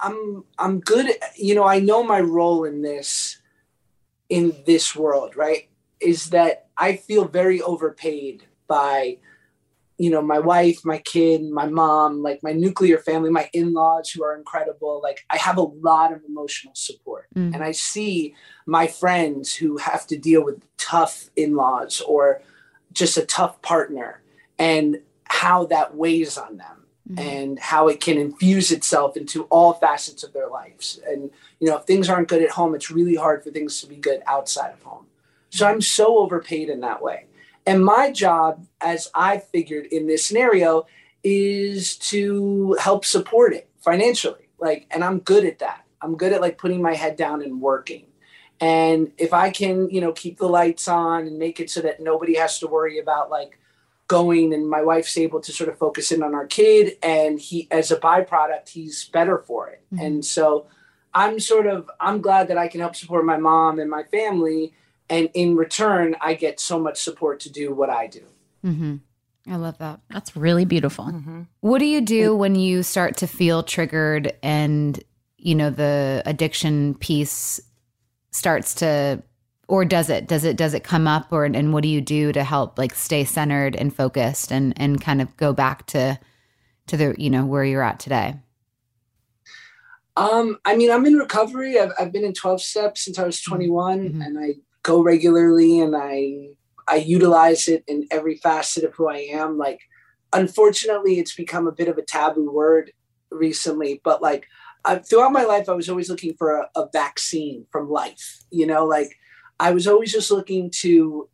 [0.00, 1.06] I'm, I'm good.
[1.06, 3.38] At, you know, I know my role in this,
[4.28, 5.68] in this world, right?
[6.00, 9.18] Is that I feel very overpaid by,
[9.98, 14.10] you know, my wife, my kid, my mom, like my nuclear family, my in laws
[14.10, 15.00] who are incredible.
[15.02, 17.28] Like I have a lot of emotional support.
[17.34, 17.54] Mm.
[17.54, 18.34] And I see
[18.66, 22.42] my friends who have to deal with tough in laws or
[22.92, 24.20] just a tough partner
[24.58, 30.24] and how that weighs on them and how it can infuse itself into all facets
[30.24, 30.98] of their lives.
[31.06, 33.86] And, you know, if things aren't good at home, it's really hard for things to
[33.86, 35.06] be good outside of home.
[35.50, 37.26] So I'm so overpaid in that way.
[37.66, 40.86] And my job, as I figured in this scenario,
[41.24, 44.48] is to help support it financially.
[44.58, 45.84] Like, and I'm good at that.
[46.00, 48.06] I'm good at like putting my head down and working.
[48.60, 52.00] And if I can, you know, keep the lights on and make it so that
[52.00, 53.58] nobody has to worry about like
[54.08, 57.66] going and my wife's able to sort of focus in on our kid and he
[57.70, 59.82] as a byproduct he's better for it.
[59.92, 60.04] Mm-hmm.
[60.04, 60.66] And so
[61.12, 64.74] I'm sort of I'm glad that I can help support my mom and my family
[65.08, 68.22] and in return I get so much support to do what I do.
[68.64, 68.96] Mm-hmm.
[69.48, 70.00] I love that.
[70.10, 71.04] That's really beautiful.
[71.60, 75.02] What do you do when you start to feel triggered and
[75.38, 77.60] you know the addiction piece
[78.32, 79.22] starts to
[79.68, 82.32] or does it does it does it come up or and what do you do
[82.32, 86.18] to help like stay centered and focused and and kind of go back to
[86.88, 88.34] to the you know where you're at today
[90.16, 91.78] Um, I mean, I'm in recovery.
[91.78, 94.54] I've, I've been in 12 steps since I was 21 and I
[94.86, 96.50] go regularly and I,
[96.86, 99.58] I utilize it in every facet of who I am.
[99.58, 99.80] Like,
[100.32, 102.92] unfortunately, it's become a bit of a taboo word
[103.32, 104.46] recently, but like
[104.84, 108.64] I, throughout my life, I was always looking for a, a vaccine from life, you
[108.64, 109.10] know, like
[109.58, 111.28] I was always just looking to,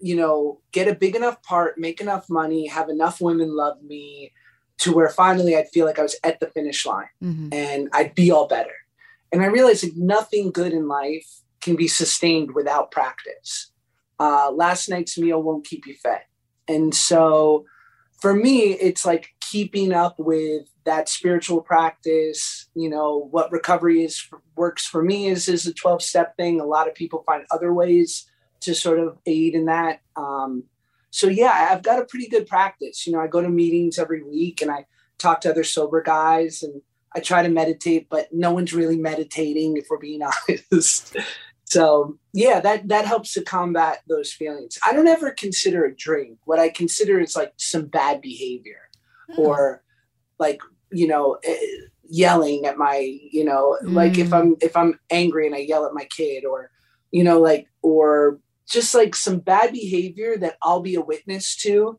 [0.00, 4.32] you know, get a big enough part, make enough money, have enough women love me
[4.78, 7.48] to where finally I'd feel like I was at the finish line Mm-hmm.
[7.52, 8.72] and I'd be all better.
[9.30, 13.72] And I realized like nothing good in life can be sustained without practice.
[14.20, 16.20] Uh, last night's meal won't keep you fed.
[16.68, 17.64] And so
[18.20, 22.68] for me, it's like keeping up with that spiritual practice.
[22.74, 26.60] You know, what recovery is works for me is, is a 12 step thing.
[26.60, 28.26] A lot of people find other ways
[28.60, 30.00] to sort of aid in that.
[30.16, 30.64] Um,
[31.10, 33.06] so yeah, I've got a pretty good practice.
[33.06, 34.86] You know, I go to meetings every week and I
[35.18, 36.82] talk to other sober guys and
[37.14, 41.16] I try to meditate, but no one's really meditating if we're being honest.
[41.74, 44.78] So yeah, that that helps to combat those feelings.
[44.86, 46.38] I don't ever consider a drink.
[46.44, 48.78] What I consider is like some bad behavior
[49.36, 49.82] or
[50.38, 50.60] like,
[50.92, 51.56] you know, eh,
[52.04, 55.94] yelling at my, you know, like if I'm if I'm angry and I yell at
[55.94, 56.70] my kid or,
[57.10, 58.38] you know, like or
[58.70, 61.98] just like some bad behavior that I'll be a witness to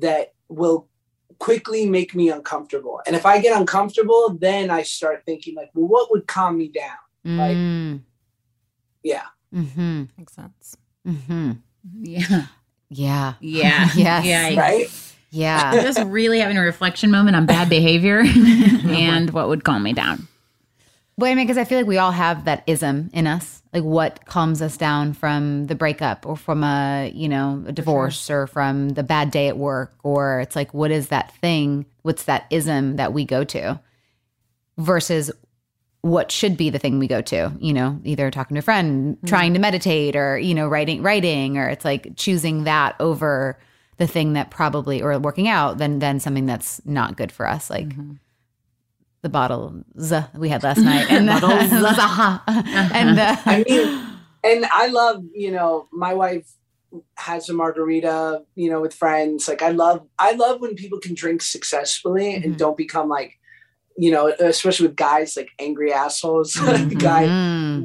[0.00, 0.86] that will
[1.38, 3.00] quickly make me uncomfortable.
[3.06, 6.68] And if I get uncomfortable, then I start thinking like, well, what would calm me
[6.68, 6.98] down?
[7.24, 8.02] Like, mm.
[9.04, 9.26] Yeah.
[9.54, 10.04] mm-hmm.
[10.18, 10.76] Makes sense.
[11.06, 11.52] Mm-hmm.
[12.00, 12.46] Yeah.
[12.88, 13.88] yeah Yeah.
[13.94, 14.24] Yes.
[14.24, 14.60] Yeah.
[14.60, 15.14] Right.
[15.30, 19.92] yeah Just really having a reflection moment on bad behavior and what would calm me
[19.92, 20.26] down.
[21.16, 23.62] Well, I mean, because I feel like we all have that ism in us.
[23.72, 28.30] Like what calms us down from the breakup or from a, you know, a divorce
[28.30, 29.94] or from the bad day at work.
[30.02, 31.86] Or it's like, what is that thing?
[32.02, 33.78] What's that ism that we go to?
[34.78, 35.30] versus
[36.04, 39.16] what should be the thing we go to, you know, either talking to a friend,
[39.16, 39.26] mm-hmm.
[39.26, 43.58] trying to meditate or, you know, writing writing or it's like choosing that over
[43.96, 47.70] the thing that probably or working out than than something that's not good for us.
[47.70, 48.16] Like mm-hmm.
[49.22, 52.38] the bottle uh, we had last night and the, uh-huh.
[52.92, 54.04] and uh, I mean,
[54.44, 56.52] and I love, you know, my wife
[57.16, 59.48] has a margarita, you know, with friends.
[59.48, 62.56] Like I love, I love when people can drink successfully and mm-hmm.
[62.56, 63.38] don't become like,
[63.96, 66.56] you know, especially with guys like angry assholes.
[66.60, 67.24] Like guy.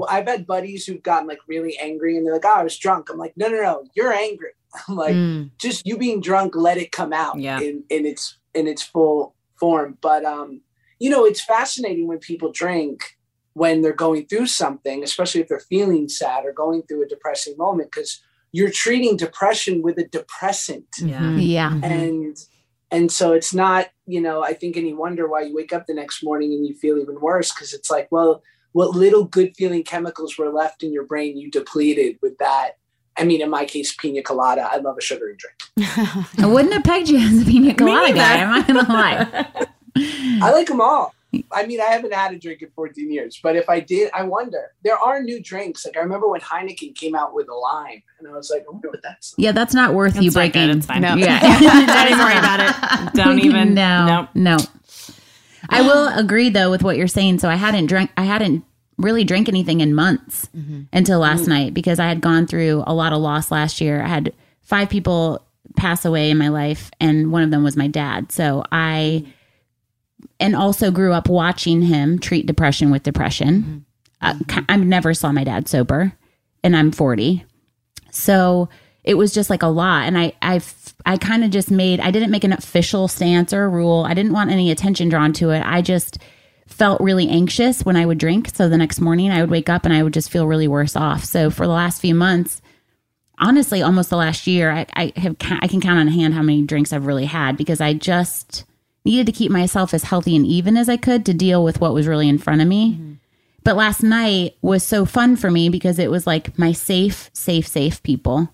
[0.07, 3.09] I've had buddies who've gotten like really angry and they're like, "Oh, I was drunk."
[3.09, 4.49] I'm like, "No, no, no, you're angry."
[4.87, 5.51] I'm like, Mm.
[5.59, 7.59] just you being drunk, let it come out Yeah.
[7.59, 9.97] in in its in its full form.
[10.01, 10.61] But um,
[10.99, 13.17] you know, it's fascinating when people drink
[13.53, 17.55] when they're going through something, especially if they're feeling sad or going through a depressing
[17.57, 21.35] moment, because you're treating depression with a depressant Yeah.
[21.35, 21.79] Yeah.
[21.83, 22.37] and
[22.91, 25.93] and so it's not you know i think any wonder why you wake up the
[25.93, 29.83] next morning and you feel even worse because it's like well what little good feeling
[29.83, 32.77] chemicals were left in your brain you depleted with that
[33.17, 35.55] i mean in my case pina colada i love a sugary drink
[36.37, 38.15] I wouldn't have pegged you as a pina colada neither.
[38.17, 38.43] guy.
[38.43, 39.65] I'm not gonna lie.
[40.41, 41.13] i like them all
[41.51, 44.23] i mean i haven't had a drink in 14 years but if i did i
[44.23, 48.01] wonder there are new drinks like i remember when heineken came out with a lime
[48.17, 49.43] and i was like i wonder what that's like.
[49.43, 50.67] Yeah, that's not worth you not breaking.
[50.67, 50.77] good.
[50.77, 51.01] It's fine.
[51.01, 51.15] No.
[51.19, 51.39] Yeah.
[51.59, 53.13] Don't even worry about it.
[53.13, 53.73] Don't even.
[53.73, 54.05] No.
[54.05, 54.29] Nope.
[54.35, 54.57] No.
[55.69, 57.39] I will agree though with what you're saying.
[57.39, 58.11] So I hadn't drank.
[58.17, 58.63] I hadn't
[58.97, 60.83] really drank anything in months mm-hmm.
[60.91, 61.49] until last mm.
[61.49, 64.01] night because I had gone through a lot of loss last year.
[64.01, 67.87] I had five people pass away in my life, and one of them was my
[67.87, 68.31] dad.
[68.31, 69.33] So I, mm.
[70.39, 73.85] And also grew up watching him treat depression with depression.
[74.21, 76.13] Uh, ki- I never saw my dad sober,
[76.63, 77.45] and I'm 40.
[78.11, 78.69] So
[79.03, 80.05] it was just like a lot.
[80.05, 80.61] And I, I,
[81.05, 84.05] I kind of just made, I didn't make an official stance or a rule.
[84.07, 85.61] I didn't want any attention drawn to it.
[85.65, 86.19] I just
[86.67, 88.49] felt really anxious when I would drink.
[88.53, 90.95] So the next morning I would wake up and I would just feel really worse
[90.95, 91.23] off.
[91.23, 92.61] So for the last few months,
[93.39, 96.41] honestly, almost the last year, I, I have, I can count on a hand how
[96.43, 98.65] many drinks I've really had because I just
[99.05, 101.93] needed to keep myself as healthy and even as I could to deal with what
[101.93, 102.93] was really in front of me.
[102.93, 103.13] Mm-hmm.
[103.63, 107.67] But last night was so fun for me because it was like my safe, safe,
[107.67, 108.49] safe people.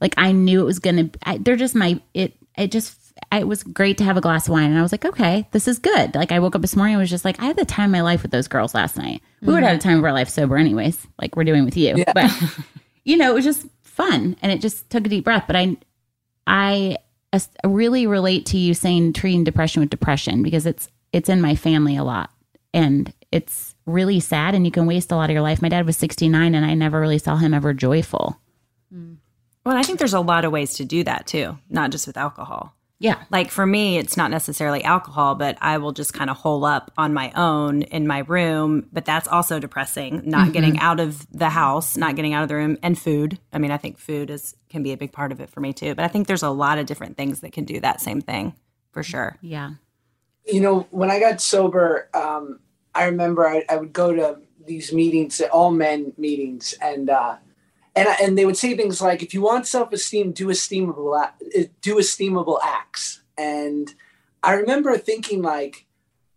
[0.00, 1.10] Like I knew it was gonna.
[1.24, 2.00] I, they're just my.
[2.14, 2.34] It.
[2.56, 2.96] It just.
[3.32, 5.68] It was great to have a glass of wine, and I was like, okay, this
[5.68, 6.14] is good.
[6.14, 7.92] Like I woke up this morning, and was just like, I had the time of
[7.92, 9.22] my life with those girls last night.
[9.42, 9.66] We would have mm-hmm.
[9.72, 12.04] had a time of our life sober, anyways, like we're doing with you.
[12.14, 12.30] But
[13.04, 15.44] you know, it was just fun, and it just took a deep breath.
[15.46, 15.76] But I,
[16.46, 16.96] I
[17.64, 21.96] really relate to you saying treating depression with depression because it's it's in my family
[21.96, 22.30] a lot,
[22.72, 25.62] and it's really sad, and you can waste a lot of your life.
[25.62, 28.38] My dad was sixty nine, and I never really saw him ever joyful.
[29.64, 32.16] Well, I think there's a lot of ways to do that too, not just with
[32.16, 32.74] alcohol.
[33.00, 33.24] Yeah.
[33.30, 36.92] Like for me, it's not necessarily alcohol, but I will just kind of hole up
[36.98, 38.86] on my own in my room.
[38.92, 40.20] But that's also depressing.
[40.26, 43.38] Not getting out of the house, not getting out of the room, and food.
[43.54, 45.72] I mean, I think food is can be a big part of it for me
[45.72, 45.94] too.
[45.94, 48.54] But I think there's a lot of different things that can do that same thing
[48.92, 49.38] for sure.
[49.40, 49.70] Yeah.
[50.46, 52.60] you know, when I got sober, um,
[52.94, 57.36] I remember I, I would go to these meetings, all men meetings, and uh,
[57.96, 61.30] and I- and they would say things like, "If you want self esteem, do esteemable
[61.80, 63.94] do esteemable acts." And
[64.42, 65.86] I remember thinking like,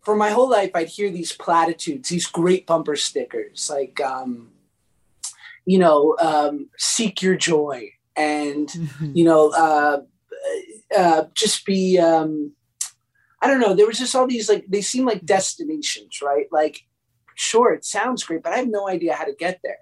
[0.02, 4.52] for my whole life, I'd hear these platitudes, these great bumper stickers, like, um,
[5.66, 8.70] you know, um, seek your joy, and
[9.14, 10.02] you know, uh,
[10.98, 11.98] uh, just be.
[12.00, 12.52] Um,
[13.42, 13.74] I don't know.
[13.74, 16.48] There was just all these like they seem like destinations, right?
[16.52, 16.84] Like,
[17.36, 19.80] sure, it sounds great, but I have no idea how to get there.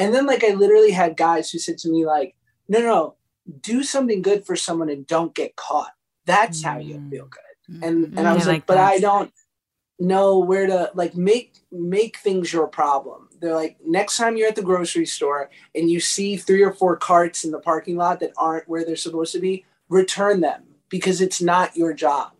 [0.00, 2.34] And then like I literally had guys who said to me like,
[2.68, 3.14] no, no,
[3.60, 5.92] do something good for someone and don't get caught.
[6.26, 7.40] That's how you feel good.
[7.82, 8.78] And and I Mm, was I like, like but.
[8.78, 9.32] I don't
[9.98, 13.28] know where to like make make things your problem.
[13.40, 16.96] They're like next time you're at the grocery store and you see three or four
[16.96, 21.20] carts in the parking lot that aren't where they're supposed to be, return them because
[21.20, 22.32] it's not your job.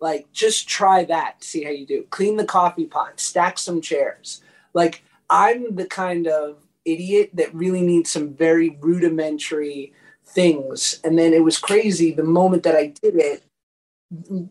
[0.00, 2.06] Like just try that, see how you do.
[2.10, 4.42] Clean the coffee pot, stack some chairs.
[4.74, 9.92] Like I'm the kind of idiot that really needs some very rudimentary
[10.24, 11.00] things.
[11.04, 13.44] And then it was crazy the moment that I did it,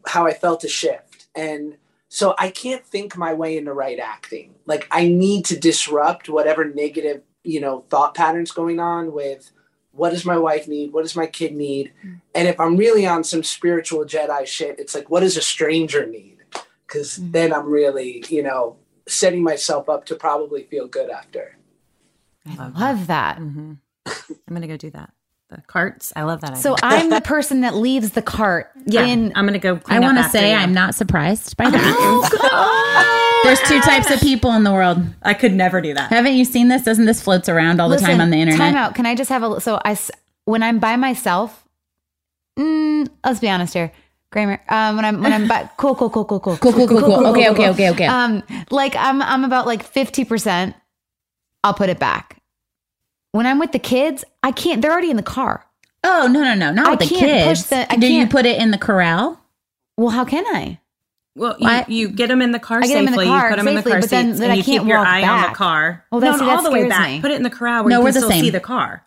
[0.08, 1.28] how I felt a shift.
[1.36, 1.78] And
[2.10, 4.54] so I can't think my way into right acting.
[4.66, 9.52] Like I need to disrupt whatever negative, you know, thought patterns going on with
[9.94, 10.92] what does my wife need?
[10.92, 11.94] What does my kid need?
[12.00, 12.16] Mm-hmm.
[12.36, 16.06] And if I'm really on some spiritual Jedi shit, it's like, what does a stranger
[16.06, 16.38] need?
[16.88, 17.32] Because mm-hmm.
[17.32, 18.78] then I'm really, you know,
[19.08, 21.58] setting myself up to probably feel good after.
[22.48, 23.38] I love that.
[23.38, 23.74] Mm-hmm.
[24.06, 25.12] I'm gonna go do that.
[25.50, 26.12] the carts.
[26.16, 26.58] I love that.
[26.58, 26.80] So idea.
[26.84, 29.32] I'm the person that leaves the cart yeah, in.
[29.36, 29.76] I'm gonna go.
[29.76, 30.56] I clean up want to say you.
[30.58, 33.39] I'm not surprised by that.
[33.44, 35.00] There's two types of people in the world.
[35.22, 36.10] I could never do that.
[36.10, 36.84] Haven't you seen this?
[36.84, 38.60] Doesn't this floats around all the time on the internet?
[38.60, 38.96] Time out.
[38.96, 40.12] Can I just have a so I s-
[40.46, 41.66] when I'm by myself?
[42.58, 43.91] Mm, let's be honest here,
[44.32, 44.62] Kramer.
[44.70, 47.28] Um, when I'm when I'm by cool, cool, cool, cool, cool, Cool, cool, cool, cool.
[47.28, 48.06] Okay, okay, okay, okay.
[48.06, 50.76] Um, like I'm I'm about like fifty percent.
[51.64, 52.38] I'll put it back.
[53.32, 54.82] When I'm with the kids, I can't.
[54.82, 55.66] They're already in the car.
[56.03, 57.61] Oh no, no, no, not I with the can't kids.
[57.61, 59.39] push the- I Do you can't- put it in the corral?
[59.97, 60.80] Well, how can I?
[61.36, 61.89] Well, you, What?
[61.89, 63.26] you get them in the car I get 'em in the safely.
[63.26, 64.64] car you put them in the safely, car but then- seats, then and I you
[64.64, 66.05] can't keep your walk eye on the car.
[66.11, 67.07] Well, that's- not see, all the way back.
[67.09, 67.22] me.
[67.22, 68.43] Put it in the corral where No, you can still same.
[68.43, 69.03] see the car.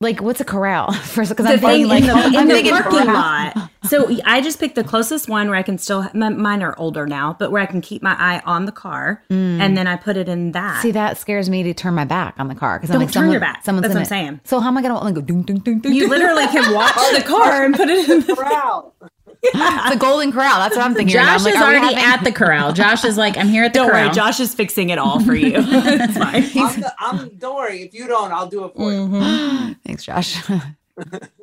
[0.00, 0.92] Like, what's a corral?
[1.02, 3.70] First, because I'm thinking thing like in the, in the parking lot.
[3.88, 6.08] So I just picked the closest one where I can still.
[6.14, 9.22] m- Mine are older now, but where I can keep my eye on the car,
[9.30, 10.78] and then I put it in that.
[10.78, 10.82] Mm.
[10.82, 13.12] See, that scares me to turn my back on the car because I'm Don't like,
[13.12, 13.64] turn someone, your back.
[13.64, 14.08] Someone's That's in what I'm it.
[14.08, 14.40] saying.
[14.44, 15.92] So how am I gonna like go ding ding ding ding?
[15.92, 18.94] you literally can watch the car and put it in the Corral.
[19.40, 20.58] the golden corral.
[20.58, 21.16] That's what I'm thinking.
[21.16, 21.32] right now.
[21.34, 22.72] I'm Josh like, is already having- at the corral.
[22.72, 24.06] Josh is like, I'm here at the Don't corral.
[24.06, 25.52] worry, Josh is fixing it all for you.
[25.56, 26.42] it's fine.
[26.64, 27.82] I'm, the, I'm don't worry.
[27.82, 29.74] If you don't, I'll do it for you.
[29.86, 30.42] Thanks, Josh.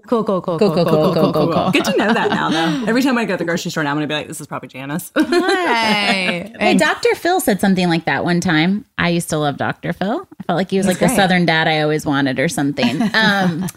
[0.08, 1.72] cool, cool, cool, Cool, cool, cool, cool, cool, cool.
[1.72, 2.86] Good to know that now, though.
[2.88, 4.48] Every time I go to the grocery store now, I'm gonna be like, "This is
[4.48, 5.12] probably Janice."
[5.66, 7.16] Hey, Hey, Dr.
[7.16, 8.86] Phil said something like that one time.
[8.98, 9.94] I used to love Dr.
[9.94, 10.28] Phil.
[10.40, 11.10] I felt like he was like the.
[11.10, 13.02] Southern dad I always wanted or something.
[13.14, 13.68] Um,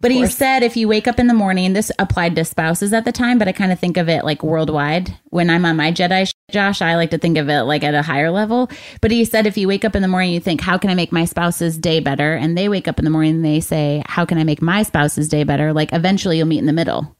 [0.00, 3.04] but he said if you wake up in the morning, this applied to spouses at
[3.04, 5.16] the time, but I kind of think of it like worldwide.
[5.30, 7.94] When I'm on my Jedi, sh- Josh, I like to think of it like at
[7.94, 8.70] a higher level.
[9.00, 10.94] But he said if you wake up in the morning, you think, how can I
[10.94, 12.34] make my spouse's day better?
[12.34, 14.84] And they wake up in the morning and they say, how can I make my
[14.84, 15.72] spouse's day better?
[15.72, 17.16] Like eventually you'll meet in the middle.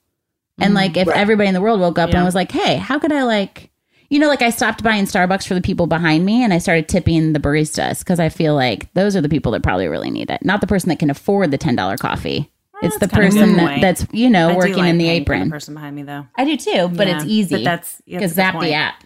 [0.60, 3.12] And like if everybody in the world woke up and was like, hey, how could
[3.12, 3.70] I like,
[4.08, 6.88] you know, like I stopped buying Starbucks for the people behind me and I started
[6.88, 10.30] tipping the baristas because I feel like those are the people that probably really need
[10.30, 12.50] it, not the person that can afford the $10 coffee.
[12.82, 15.04] It's the that's kinda a person that, that's, you know, I working like in the
[15.06, 15.50] paying for apron.
[15.50, 16.26] person behind me, though.
[16.36, 17.54] I do too, but Yeah, it's easy.
[17.56, 18.74] but that's- yeah, because zap good the point.
[18.74, 19.04] app.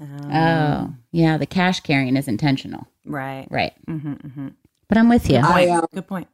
[0.00, 1.36] Oh, yeah.
[1.38, 2.86] The cash carrying is intentional.
[3.06, 3.46] Right.
[3.50, 3.72] Right.
[3.86, 4.48] Mm-hmm,
[4.88, 5.36] But I'm with you.
[5.38, 6.28] I, um, Good point.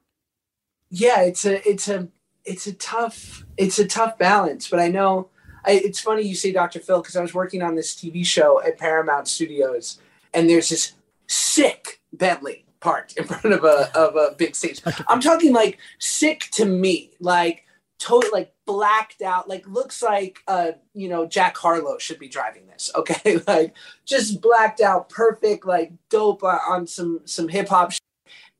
[0.90, 2.08] yeah, it's a it's a
[2.44, 4.68] it's a tough it's a tough balance.
[4.68, 5.28] But I know
[5.64, 6.80] I, it's funny you say Dr.
[6.80, 10.00] Phil because I was working on this TV show at Paramount Studios,
[10.32, 10.92] and there's this
[11.26, 14.80] sick Bentley parked in front of a of a big stage.
[15.08, 17.64] I'm talking like sick to me, like
[17.98, 22.66] totally like blacked out, like looks like uh you know Jack Harlow should be driving
[22.66, 22.90] this.
[23.00, 23.74] Okay, like
[24.04, 28.00] just blacked out, perfect, like dope uh, on some some hip hop, shit.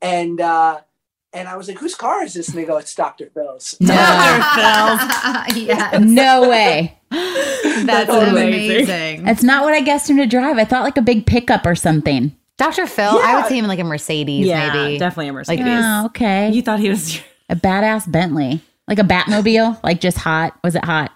[0.01, 0.81] and uh
[1.33, 2.49] and I was like, whose car is this?
[2.49, 3.31] And they go, it's Dr.
[3.33, 3.73] Phil's.
[3.81, 4.43] Dr.
[4.57, 5.57] Phil's.
[5.69, 6.99] yeah, no way.
[7.11, 8.85] that's amazing.
[8.85, 9.25] amazing.
[9.25, 10.59] That's not what I guessed him to drive.
[10.59, 12.37] I thought like a big pickup or something.
[12.61, 12.87] Dr.
[12.87, 14.99] Phil, I would see him in like a Mercedes, Yeah, maybe.
[14.99, 15.65] definitely a Mercedes.
[15.67, 16.51] Oh, okay.
[16.51, 17.19] You thought he was.
[17.49, 18.61] a badass Bentley.
[18.87, 20.59] Like a Batmobile, like just hot.
[20.63, 21.11] Was it hot?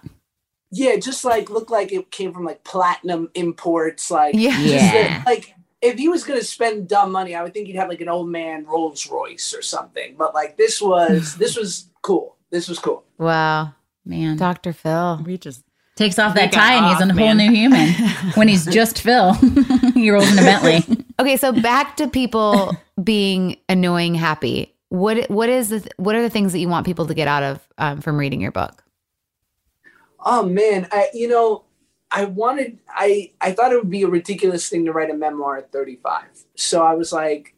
[0.71, 4.09] Yeah, just like looked like it came from like platinum imports.
[4.09, 4.51] Like, Yeah.
[4.57, 4.91] just Yeah.
[4.91, 8.01] that- like if he was gonna spend dumb money, I would think he'd have like
[8.01, 10.15] an old man Rolls Royce or something.
[10.17, 12.37] But like this was this was cool.
[12.49, 13.03] This was cool.
[13.19, 13.73] Wow.
[14.05, 14.37] Man.
[14.37, 14.71] Dr.
[14.73, 15.21] Phil.
[15.25, 15.63] We just.
[15.95, 17.37] Takes off that got tie and he's off, a whole man.
[17.37, 17.93] new human.
[18.35, 19.33] when he's just Phil,
[19.93, 21.05] he rolls in a Bentley.
[21.17, 24.75] Okay, so back to people being annoying happy.
[24.89, 27.41] What what is the, what are the things that you want people to get out
[27.41, 28.83] of um, from reading your book?
[30.19, 31.63] Oh man, I you know,
[32.11, 35.55] I wanted I I thought it would be a ridiculous thing to write a memoir
[35.55, 36.23] at 35.
[36.55, 37.55] So I was like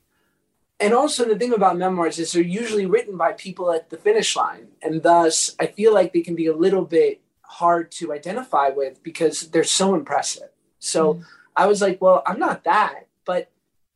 [0.80, 4.36] and also the thing about memoirs is they're usually written by people at the finish
[4.36, 7.22] line and thus I feel like they can be a little bit
[7.58, 10.50] hard to identify with because they're so impressive.
[10.80, 11.22] So
[11.56, 13.50] I was like, well, I'm not that, but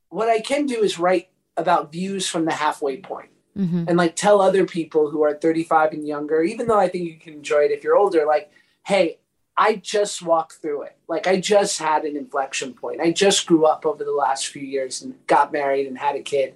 [0.10, 3.84] what I can do is write about views from the halfway point Mm-hmm.
[3.90, 7.18] and like tell other people who are 35 and younger, even though I think you
[7.18, 8.50] can enjoy it if you're older, like,
[8.88, 9.20] hey,
[9.58, 10.96] I just walked through it.
[11.10, 13.02] Like I just had an inflection point.
[13.02, 16.22] I just grew up over the last few years and got married and had a
[16.22, 16.56] kid.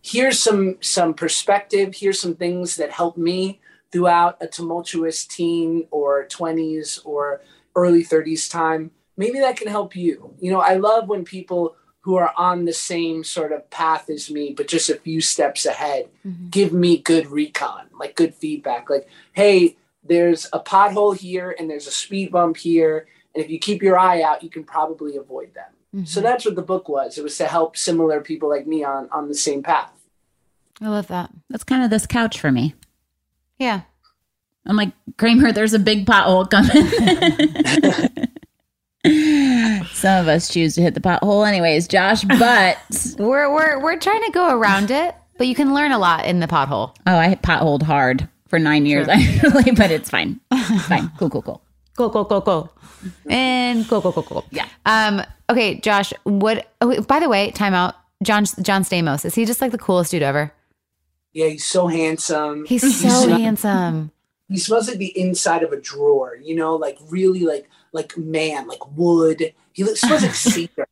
[0.00, 1.96] Here's some some perspective.
[1.96, 3.60] Here's some things that helped me
[3.92, 7.42] throughout a tumultuous teen or 20s or
[7.76, 8.90] early 30s time.
[9.16, 10.34] Maybe that can help you.
[10.40, 14.30] You know, I love when people who are on the same sort of path as
[14.30, 16.48] me, but just a few steps ahead, mm-hmm.
[16.48, 18.90] give me good recon, like good feedback.
[18.90, 23.06] Like, hey, there's a pothole here and there's a speed bump here.
[23.34, 26.04] And if you keep your eye out, you can probably avoid them.
[26.06, 26.22] So mm-hmm.
[26.22, 27.18] that's what the book was.
[27.18, 29.92] It was to help similar people like me on on the same path.
[30.80, 31.30] I love that.
[31.50, 32.74] That's kind of this couch for me.
[33.62, 33.82] Yeah.
[34.66, 36.68] I'm like, Kramer, there's a big pothole coming.
[39.94, 42.78] Some of us choose to hit the pothole anyways, Josh, but
[43.18, 45.14] We're we're we're trying to go around it.
[45.38, 46.94] but you can learn a lot in the pothole.
[47.06, 50.40] Oh, I potholed hard for nine years, actually, but it's fine.
[50.52, 51.10] It's fine.
[51.18, 51.62] Cool, cool, cool.
[51.96, 52.70] Go, go, go, go.
[53.28, 54.44] And go, go, go, go.
[54.50, 54.66] Yeah.
[54.86, 57.94] Um, okay, Josh, what oh, by the way, time out.
[58.22, 60.52] John John Stamos, is he just like the coolest dude ever?
[61.32, 62.64] Yeah, he's so handsome.
[62.66, 64.12] He's so not- handsome.
[64.48, 68.66] he smells like the inside of a drawer, you know, like really like like man,
[68.66, 69.54] like wood.
[69.72, 70.86] He looks smells like cedar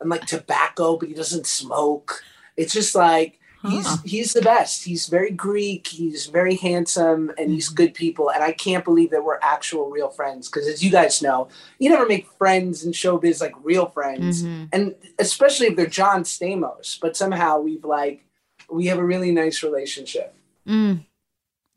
[0.00, 2.22] and like tobacco, but he doesn't smoke.
[2.56, 4.84] It's just like he's he's the best.
[4.84, 5.86] He's very Greek.
[5.86, 8.30] He's very handsome, and he's good people.
[8.30, 10.48] And I can't believe that we're actual real friends.
[10.48, 14.64] Because as you guys know, you never make friends in showbiz like real friends, mm-hmm.
[14.72, 16.98] and especially if they're John Stamos.
[17.00, 18.24] But somehow we've like
[18.72, 20.34] we have a really nice relationship.
[20.66, 21.04] Mm.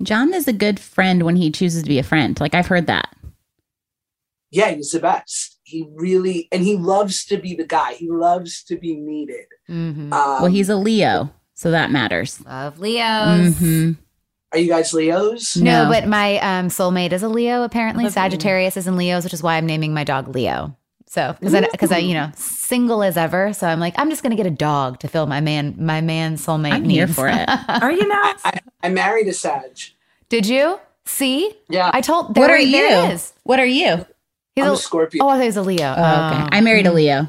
[0.04, 2.40] John is a good friend when he chooses to be a friend.
[2.40, 3.16] Like I've heard that.
[4.52, 5.58] yeah, he's the best.
[5.64, 7.94] He really and he loves to be the guy.
[7.94, 9.46] He loves to be needed.
[9.70, 10.12] Mm-hmm.
[10.12, 12.44] Um, well, he's a Leo, so that matters.
[12.46, 13.54] Love Leos.
[13.56, 13.98] Mhm.
[14.52, 15.56] Are you guys Leos?
[15.56, 15.90] No, No.
[15.90, 17.64] but my um, soulmate is a Leo.
[17.64, 20.76] Apparently, Sagittarius is in Leos, which is why I'm naming my dog Leo.
[21.12, 23.52] So, because I, because I, you know, single as ever.
[23.52, 26.38] So I'm like, I'm just gonna get a dog to fill my man, my man
[26.38, 26.72] soulmate.
[26.72, 27.50] I'm here for it.
[27.68, 28.40] Are you not?
[28.46, 29.78] I, I married a Sag.
[30.30, 31.54] Did you see?
[31.68, 31.92] Yeah.
[31.92, 32.38] I told.
[32.38, 32.72] what are you?
[32.72, 33.18] There.
[33.44, 34.06] What are you?
[34.56, 35.22] He's I'm a Scorpio.
[35.26, 35.90] Oh, I thought he was a Leo.
[35.90, 36.44] Oh, okay.
[36.44, 36.48] Oh.
[36.50, 37.28] I married a Leo.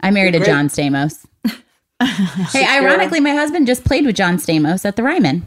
[0.00, 1.26] I married a John Stamos.
[2.52, 5.42] hey, ironically, my husband just played with John Stamos at the Ryman.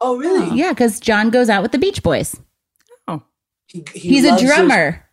[0.00, 0.58] Oh, really?
[0.58, 2.34] Yeah, because John goes out with the Beach Boys.
[3.06, 3.22] Oh.
[3.68, 5.03] He, he He's a loves those- drummer.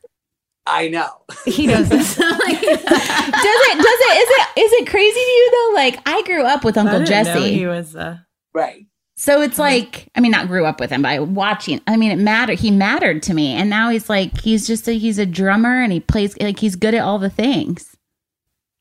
[0.66, 1.10] I know.
[1.46, 2.16] he knows this.
[2.16, 2.86] does it?
[2.88, 3.00] Does
[3.40, 4.18] it?
[4.18, 4.48] Is it?
[4.60, 5.76] Is it crazy to you though?
[5.76, 7.96] Like I grew up with Uncle Jesse, he was.
[7.96, 8.18] Uh,
[8.54, 8.86] right.
[9.16, 11.82] so it's like I mean, not grew up with him, but I watching.
[11.88, 12.60] I mean, it mattered.
[12.60, 15.92] He mattered to me, and now he's like he's just a, he's a drummer and
[15.92, 17.96] he plays like he's good at all the things.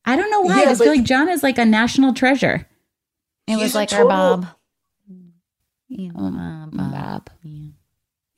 [0.05, 0.61] I don't know why.
[0.61, 2.66] I just feel like John is like a national treasure.
[3.47, 4.47] It was a like our Bob.
[5.89, 6.76] Yeah, Bob.
[6.76, 7.31] Bob.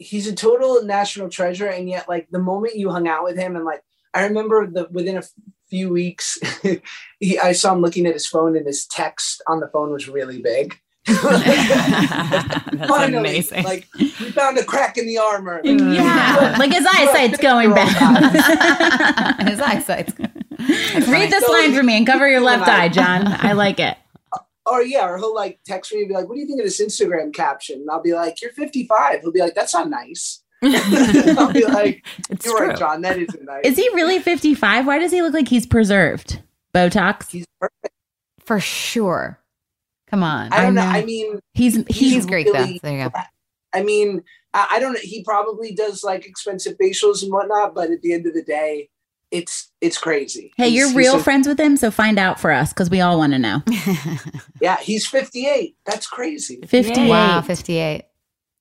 [0.03, 3.57] He's a total national treasure, and yet, like the moment you hung out with him,
[3.57, 3.83] and like
[4.15, 5.31] I remember the within a f-
[5.69, 6.39] few weeks,
[7.21, 10.09] he, I saw him looking at his phone, and his text on the phone was
[10.09, 10.79] really big.
[11.07, 13.65] That's Finally, amazing.
[13.65, 15.61] Like we found a crack in the armor.
[15.65, 19.49] Yeah, like his eyesight's going bad.
[19.49, 20.13] His eyesight's.
[21.09, 23.27] Read this line for me and cover your left eye, John.
[23.27, 23.97] I like it.
[24.67, 26.67] Or yeah, or he'll like text me and be like, "What do you think of
[26.67, 30.43] this Instagram caption?" And I'll be like, "You're 55." He'll be like, "That's not nice."
[30.63, 32.69] I'll be like, It's "You're true.
[32.69, 33.01] right, John.
[33.03, 34.87] That isn't nice." Is he really 55?
[34.87, 36.41] Why does he look like he's preserved?
[36.75, 37.31] Botox?
[37.31, 37.95] He's perfect.
[38.45, 39.39] For sure.
[40.09, 40.53] Come on.
[40.53, 40.83] I don't know.
[40.85, 40.89] know.
[40.91, 42.89] I mean, He's He's he's Greek really- though.
[42.89, 43.21] There you go.
[43.75, 44.23] I mean,
[44.55, 45.01] I, I don't know.
[45.03, 48.91] He probably does like expensive facials and whatnot, but at the end of the day,
[49.33, 50.53] it's it's crazy.
[50.57, 52.89] Hey, He's- you're he's real a- friends with him, so find out for us because
[52.91, 53.63] we all want to know.
[54.61, 55.75] Yeah, he's 58.
[55.85, 56.61] That's crazy.
[56.65, 57.09] 58.
[57.09, 58.05] Wow, 58.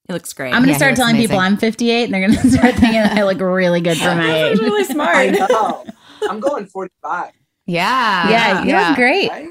[0.08, 0.48] He looks great.
[0.48, 1.38] I'm going to Yeah, start looks telling people.
[1.38, 4.54] I'm 58 and they're going to start thinking I look really good for my That's
[4.54, 4.58] age.
[4.60, 5.50] really I smart.
[5.50, 5.84] know.
[6.28, 7.30] I'm going 45.
[7.66, 8.28] Yeah.
[8.30, 9.30] Yeah, you look great.
[9.30, 9.48] Right?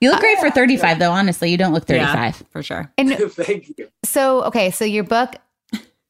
[0.00, 1.10] You look great for 35, though.
[1.12, 2.14] Honestly, you don't look 35.
[2.14, 2.90] Yeah, for sure.
[2.96, 3.88] And Thank you.
[4.04, 5.34] so, okay, so your book.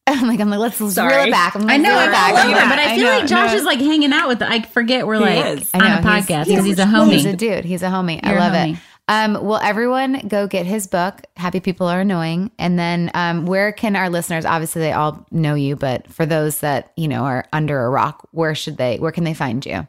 [0.06, 1.28] I'm like, I'm like, let's reel Sorry.
[1.28, 1.54] it back.
[1.54, 2.32] I'm I know, reel I'm it back.
[2.32, 2.78] all over, reel it but.
[2.78, 3.56] I feel know, like Josh no.
[3.58, 4.40] is like hanging out with.
[4.40, 5.70] The, I forget we're He like is.
[5.74, 7.64] On know, a podcast because he's a we're- He's a dude.
[7.64, 8.18] He's a homie.
[8.22, 8.74] I You're a love homie.
[8.74, 8.78] it.
[9.08, 12.50] Um, well, everyone go get his book, Happy People Are Annoying.
[12.58, 16.60] And then um, where can our listeners, obviously they all know you, but for those
[16.60, 19.86] that, you know, are under a rock, where should they, where can they find you?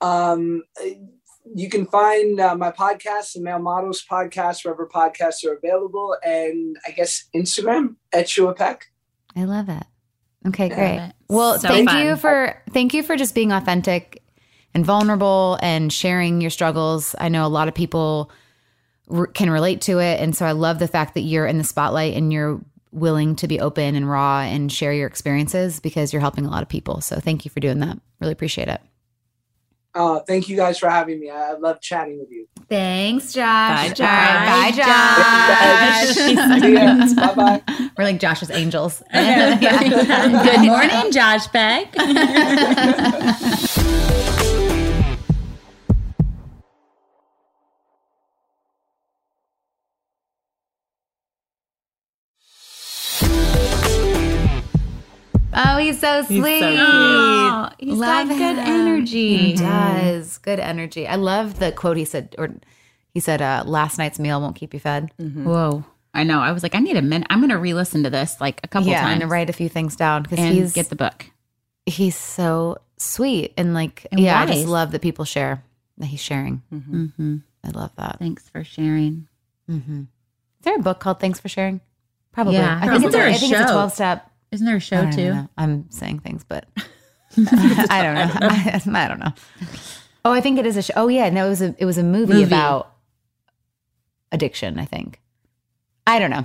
[0.00, 0.62] Um,
[1.54, 6.76] you can find uh, my podcast, the Male Models Podcast, wherever podcasts are available, and
[6.86, 8.90] I guess Instagram at Shua Peck.
[9.36, 9.82] I love it.
[10.46, 10.96] Okay, great.
[10.98, 11.12] It.
[11.28, 12.04] Well, So thank fun.
[12.06, 14.22] you for thank you for just being authentic
[14.74, 17.14] and vulnerable and sharing your struggles.
[17.18, 18.30] I know a lot of people
[19.10, 21.64] r- can relate to it, and so I love the fact that you're in the
[21.64, 22.60] spotlight and you're
[22.92, 26.62] willing to be open and raw and share your experiences because you're helping a lot
[26.62, 27.00] of people.
[27.00, 27.98] So thank you for doing that.
[28.20, 28.80] Really appreciate it.
[29.94, 31.30] Uh, thank you guys for having me.
[31.30, 32.48] I I love chatting with you.
[32.68, 33.88] Thanks, Josh.
[33.88, 34.00] Bye, Josh.
[34.00, 36.14] All right, bye, Josh.
[36.16, 37.14] Josh.
[37.14, 37.62] Bye bye.
[37.96, 39.02] We're like Josh's angels.
[39.12, 41.94] Good morning, Josh Peck.
[55.54, 56.58] Oh, he's so sweet.
[56.58, 56.78] cute.
[56.80, 58.58] Oh, he's Love got good him.
[58.58, 59.36] energy.
[59.36, 60.38] He does.
[60.38, 61.06] Good energy.
[61.06, 62.54] I love the quote he said, or
[63.12, 65.12] he said, uh, last night's meal won't keep you fed.
[65.18, 65.84] Whoa.
[66.12, 66.40] I know.
[66.40, 67.26] I was like, I need a minute.
[67.30, 69.52] I'm going to re listen to this like a couple yeah, times and write a
[69.52, 71.26] few things down because he's get the book.
[71.86, 75.62] he's so sweet and like And yeah, I just love that people share
[75.98, 76.62] that he's sharing.
[76.72, 77.36] Mm-hmm.
[77.64, 78.18] I love that.
[78.18, 79.26] Thanks for sharing.
[79.68, 79.82] Is
[80.62, 81.80] there a book called Thanks for Sharing?
[82.32, 82.54] Probably.
[82.54, 82.76] Yeah.
[82.76, 84.30] I think, Isn't it's a, a I think it's a 12 step.
[84.54, 85.48] Isn't there a show too?
[85.58, 86.66] I'm saying things, but
[87.36, 88.30] I don't know.
[88.48, 89.32] I, I don't know.
[90.24, 90.94] Oh, I think it is a show.
[90.96, 91.28] Oh, yeah.
[91.30, 92.44] No, it was a, it was a movie, Movie.
[92.44, 92.92] about
[94.32, 95.20] addiction, I think.
[96.06, 96.44] I don't know.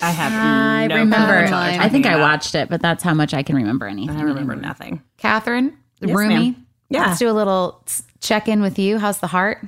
[0.00, 0.32] I have.
[0.32, 1.26] I no remember.
[1.26, 3.42] clue what y'all are I talking think I watched it, but that's how much I
[3.42, 4.16] can remember anything.
[4.16, 5.02] I remember nothing.
[5.18, 6.56] Catherine, Yes, Roomy.
[6.88, 7.06] Yeah.
[7.08, 7.84] Let's do a little
[8.20, 8.98] check in with you.
[8.98, 9.64] How's the heart?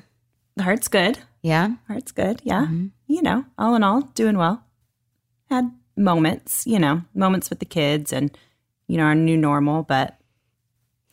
[0.57, 1.19] The heart's good.
[1.43, 1.71] Yeah.
[1.89, 2.41] Heart's good.
[2.45, 2.63] Yeah.
[2.67, 2.87] Mm-hmm.
[3.07, 4.65] You know, all in all, doing well.
[5.51, 8.37] Had moments, you know, moments with the kids and,
[8.89, 10.17] you know, our new normal, but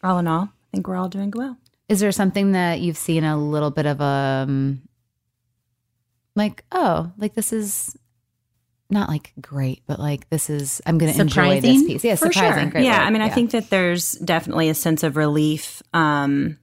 [0.04, 1.58] all in all, I think we're all doing well.
[1.90, 4.82] Is there something that you've seen a little bit of a, um,
[6.36, 7.96] like, oh, like this is
[8.90, 12.04] not like great, but like this is, I'm going to enjoy this piece.
[12.04, 12.64] Yeah, surprising.
[12.64, 12.72] sure.
[12.72, 13.08] Great yeah, word.
[13.08, 16.58] I mean, I think that there's definitely a sense of relief um,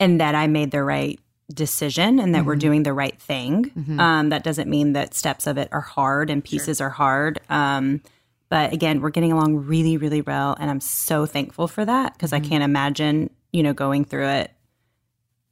[0.00, 1.20] and that I made the right
[1.52, 3.70] decision and that we're doing the right thing.
[4.00, 7.40] Um, that doesn't mean that steps of it are hard and pieces are hard.
[7.48, 8.02] Um,
[8.48, 10.56] but again, we're getting along really, really well.
[10.58, 14.52] And I'm so thankful for that because I can't imagine, you know, going through it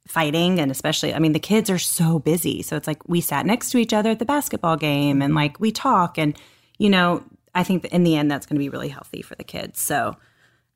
[0.07, 3.45] fighting and especially i mean the kids are so busy so it's like we sat
[3.45, 6.37] next to each other at the basketball game and like we talk and
[6.77, 7.23] you know
[7.55, 9.79] i think that in the end that's going to be really healthy for the kids
[9.79, 10.15] so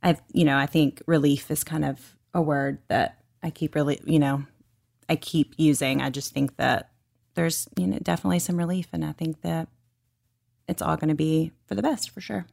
[0.01, 4.01] i you know i think relief is kind of a word that i keep really
[4.03, 4.43] you know
[5.09, 6.91] i keep using i just think that
[7.35, 9.67] there's you know definitely some relief and i think that
[10.67, 12.45] it's all going to be for the best for sure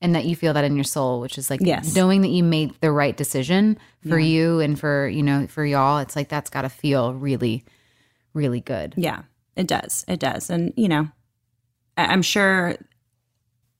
[0.00, 1.96] and that you feel that in your soul, which is like Yes.
[1.96, 3.76] knowing that you made the right decision
[4.08, 5.98] for you and for, you know, for y'all.
[5.98, 7.64] It's like that's got to feel really,
[8.32, 8.94] really good.
[8.96, 9.22] Yeah,
[9.56, 10.04] it does.
[10.06, 10.50] It does.
[10.50, 11.08] And, you know,
[11.96, 12.76] I- I'm sure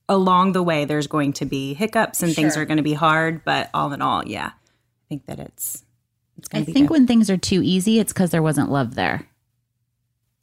[0.08, 3.44] along the way there's going to be hiccups and things are going to be hard,
[3.44, 5.84] but all in all, yeah, I think that it's
[6.38, 6.92] it's I going to be think good.
[6.94, 9.26] when things are too easy, it's because there wasn't love there.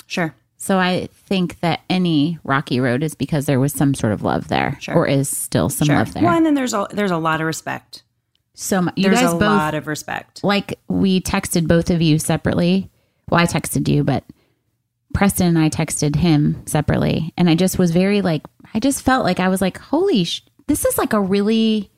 [0.07, 0.35] sure.
[0.57, 4.47] So I think that any rocky road is because there was some sort of love
[4.47, 4.95] there, Sure.
[4.95, 5.97] or is still some Sure.
[5.97, 6.23] love there.
[6.23, 8.03] Well, and then there's a there's a lot of respect.
[8.55, 10.43] So mu- you there's guys a both lot of respect.
[10.43, 12.89] like we texted both of you separately.
[13.29, 14.23] Well, I texted you, but
[15.13, 18.43] Preston and I texted him separately, and I just was very like,
[18.73, 21.91] I just felt like I was like, holy, sh- this is like a really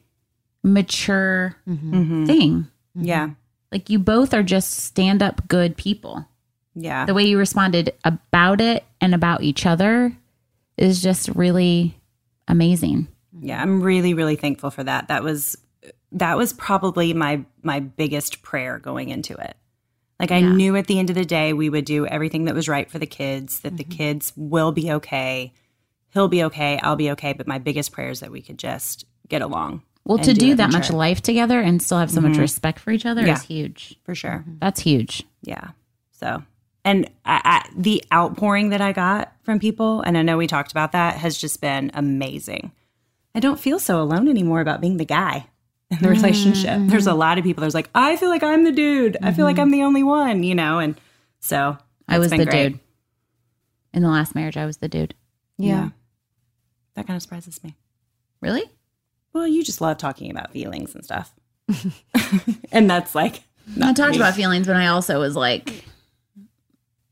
[0.64, 2.26] mature mm-hmm.
[2.26, 2.68] thing.
[2.95, 3.30] Yeah.
[3.72, 6.26] Like you both are just stand up good people.
[6.76, 7.05] Yeah.
[7.05, 10.15] The way you responded about it and about each other
[10.78, 11.99] is just really
[12.47, 13.07] amazing.
[13.39, 15.07] Yeah, I'm really really thankful for that.
[15.09, 15.57] That was
[16.13, 19.55] that was probably my my biggest prayer going into it.
[20.20, 22.68] Like I knew at the end of the day we would do everything that was
[22.68, 23.97] right for the kids, that the mm-hmm.
[23.97, 25.53] kids will be okay.
[26.09, 29.05] He'll be okay, I'll be okay, but my biggest prayer is that we could just
[29.28, 29.84] get along.
[30.08, 32.41] Well, to do it that much life together and still have so much mm-hmm.
[32.41, 33.34] respect for each other Yeah.
[33.34, 33.95] is huge.
[34.03, 34.45] for sure.
[34.47, 34.60] Mm-hmm.
[34.60, 35.24] That's huge.
[35.41, 35.70] Yeah.
[36.12, 36.43] So,
[36.86, 40.72] and I, I, the outpouring that I got from people, and I know we talked
[40.72, 42.72] about that, has just been amazing.
[43.36, 45.47] I don't feel so alone anymore about being the guy
[45.91, 46.70] in the relationship.
[46.70, 46.88] Mm-hmm.
[46.88, 49.18] There's a lot of people that's like, I feel like I'm the dude.
[49.22, 50.80] I feel like I'm the only one, you know?
[50.80, 50.99] And
[51.39, 51.78] so
[52.08, 52.70] I was the great.
[52.72, 52.80] dude.
[53.93, 55.14] In the last marriage, I was the dude.
[55.58, 55.89] Yeah.
[56.95, 57.76] That kind of surprises me.
[58.41, 58.64] Really?
[59.34, 61.34] Well, you just love talking about feelings and stuff.
[62.71, 63.43] and that's like,
[63.82, 65.84] I talked about feelings, but I also was like,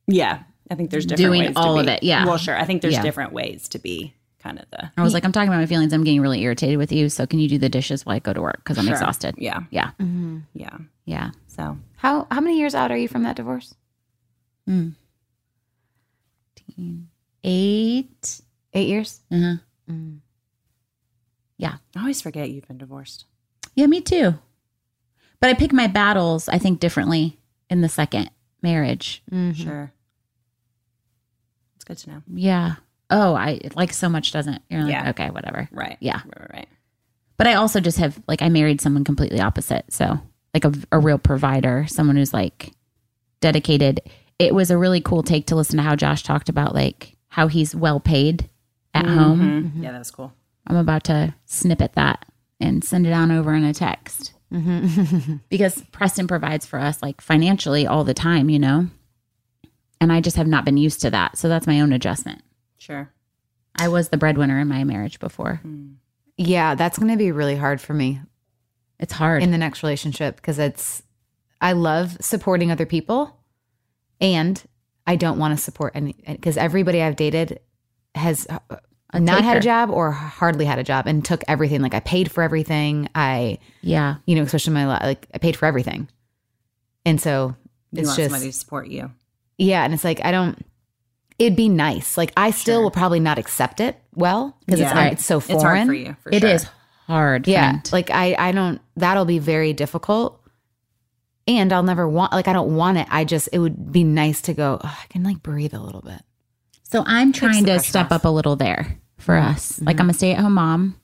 [0.07, 1.91] yeah, I think there's different Doing ways to all of be.
[1.91, 2.25] it, yeah.
[2.25, 2.57] Well, sure.
[2.57, 3.01] I think there's Yeah.
[3.03, 5.91] different ways to be kind of the I was like, I'm talking about my feelings.
[5.93, 7.09] I'm getting really irritated with you.
[7.09, 8.57] So can you do the dishes while I go to work?
[8.57, 8.93] Because I'm Sure.
[8.93, 9.35] exhausted.
[9.37, 9.61] Yeah.
[9.71, 9.91] Yeah.
[9.99, 10.39] Mm-hmm.
[10.53, 10.77] Yeah.
[11.05, 11.31] Yeah.
[11.47, 13.73] So How how many years out are you from that divorce?
[14.67, 14.89] Hmm.
[17.43, 18.41] Eight.
[18.73, 19.21] Eight years.
[19.31, 19.55] Uh-huh.
[21.61, 23.25] I always forget you've been divorced.
[23.75, 24.35] Yeah, me too.
[25.39, 27.39] But I pick my battles, I think, differently
[27.69, 28.29] in the second
[28.61, 29.23] marriage.
[29.31, 29.63] Mm-hmm.
[29.63, 29.91] Sure.
[31.75, 32.21] It's good to know.
[32.33, 32.75] Yeah.
[33.09, 34.61] Oh, I like so much doesn't.
[34.69, 35.09] You're like, Yeah.
[35.11, 35.69] okay, whatever.
[35.71, 35.97] Right.
[35.99, 36.21] Yeah.
[36.25, 36.39] Right.
[36.39, 36.67] right, right.
[37.37, 39.85] But I also just have like I married someone completely opposite.
[39.91, 40.19] So
[40.53, 42.71] like a, a real provider, someone who's like
[43.41, 44.01] dedicated.
[44.39, 47.47] It was a really cool take to listen to how Josh talked about like how
[47.47, 48.49] he's well paid
[48.93, 49.39] at home.
[49.39, 49.67] Mm-hmm.
[49.67, 49.83] Mm-hmm.
[49.83, 50.33] Yeah, that was cool.
[50.67, 52.25] I'm about to snippet that
[52.59, 54.33] and send it on over in a text.
[54.53, 55.35] Mm-hmm.
[55.49, 58.87] because Preston provides for us like financially all the time, you know?
[59.99, 61.37] And I just have not been used to that.
[61.37, 62.41] So that's my own adjustment.
[62.77, 63.11] Sure.
[63.77, 65.55] I was the breadwinner in my marriage before.
[65.63, 65.93] Hmm.
[66.37, 68.21] Yeah, that's going to be really hard for me
[68.99, 69.41] It's hard.
[69.41, 71.01] in the next relationship because it's
[71.61, 73.37] I love supporting other people
[74.21, 74.61] and
[75.07, 77.59] I don't want to support any because everybody I've dated
[78.15, 78.59] has uh,
[79.19, 82.31] not had a job or hardly had a job and took everything like I paid
[82.31, 84.15] for everything I yeah.
[84.25, 86.07] you know especially my like I paid for everything
[87.05, 87.55] and so
[87.91, 89.11] You It's want just somebody to support you.
[89.57, 90.57] yeah, and it's like I don't.
[91.37, 92.17] It'd be nice.
[92.17, 95.03] Like I still will probably not accept it well because Yeah.
[95.05, 95.55] it's it's so foreign.
[95.57, 96.15] It's hard for you.
[96.21, 96.49] For It sure.
[96.49, 96.67] is
[97.07, 97.47] hard.
[97.47, 97.89] Yeah, friend.
[97.93, 98.79] like I I don't.
[98.95, 100.41] That'll be very difficult.
[101.47, 103.07] And I'll never want like I don't want it.
[103.11, 104.79] I just it would be nice to go.
[104.83, 106.21] Oh, I can like breathe a little bit.
[106.83, 108.11] So I'm trying to step off.
[108.13, 109.81] up a little there for us.
[109.81, 110.17] Like I'm a mm-hmm.
[110.17, 110.99] stay at home mom,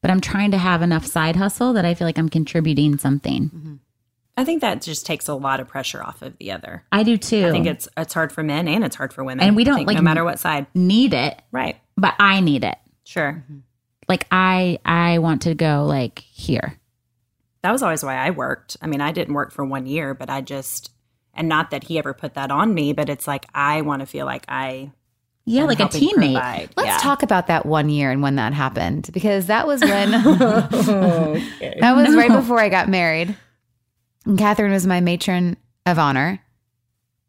[0.00, 3.50] but I'm trying to have enough side hustle that I feel like I'm contributing something.
[3.50, 3.74] Mm-hmm.
[4.36, 6.84] I think that just takes a lot of pressure off of the other.
[6.90, 7.46] I do too.
[7.46, 9.46] I think it's it's hard for men and it's hard for women.
[9.46, 10.66] And we don't, think, like, no matter what side.
[10.74, 11.78] need it, Right.
[11.96, 12.76] but I need it.
[13.04, 13.44] Sure.
[13.44, 13.58] Mm-hmm.
[14.08, 16.78] Like I I want to go like here.
[17.62, 18.76] That was always why I worked.
[18.82, 20.90] I mean, I didn't work for one year, but I just
[21.34, 24.06] and not that he ever put that on me, but it's like I want to
[24.06, 24.92] feel like I
[25.44, 26.14] Yeah, like a teammate.
[26.34, 26.68] provide.
[26.76, 26.98] Let's Yeah.
[26.98, 32.14] talk about that one year and when that happened because that was when that was
[32.14, 33.36] right before I got married.
[34.24, 36.40] And Catherine was my matron of honor,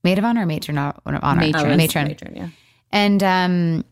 [0.04, 1.72] maid of honor, matron of honor, Matron.
[1.72, 2.08] Oh, matron.
[2.08, 2.48] matron, yeah.
[2.92, 3.86] and um,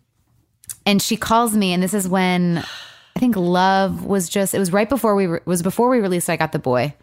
[0.86, 2.60] and she calls me, and this is when
[3.16, 4.54] I think love was just.
[4.54, 6.30] It was right before we re- was before we released.
[6.30, 6.94] I got the boy.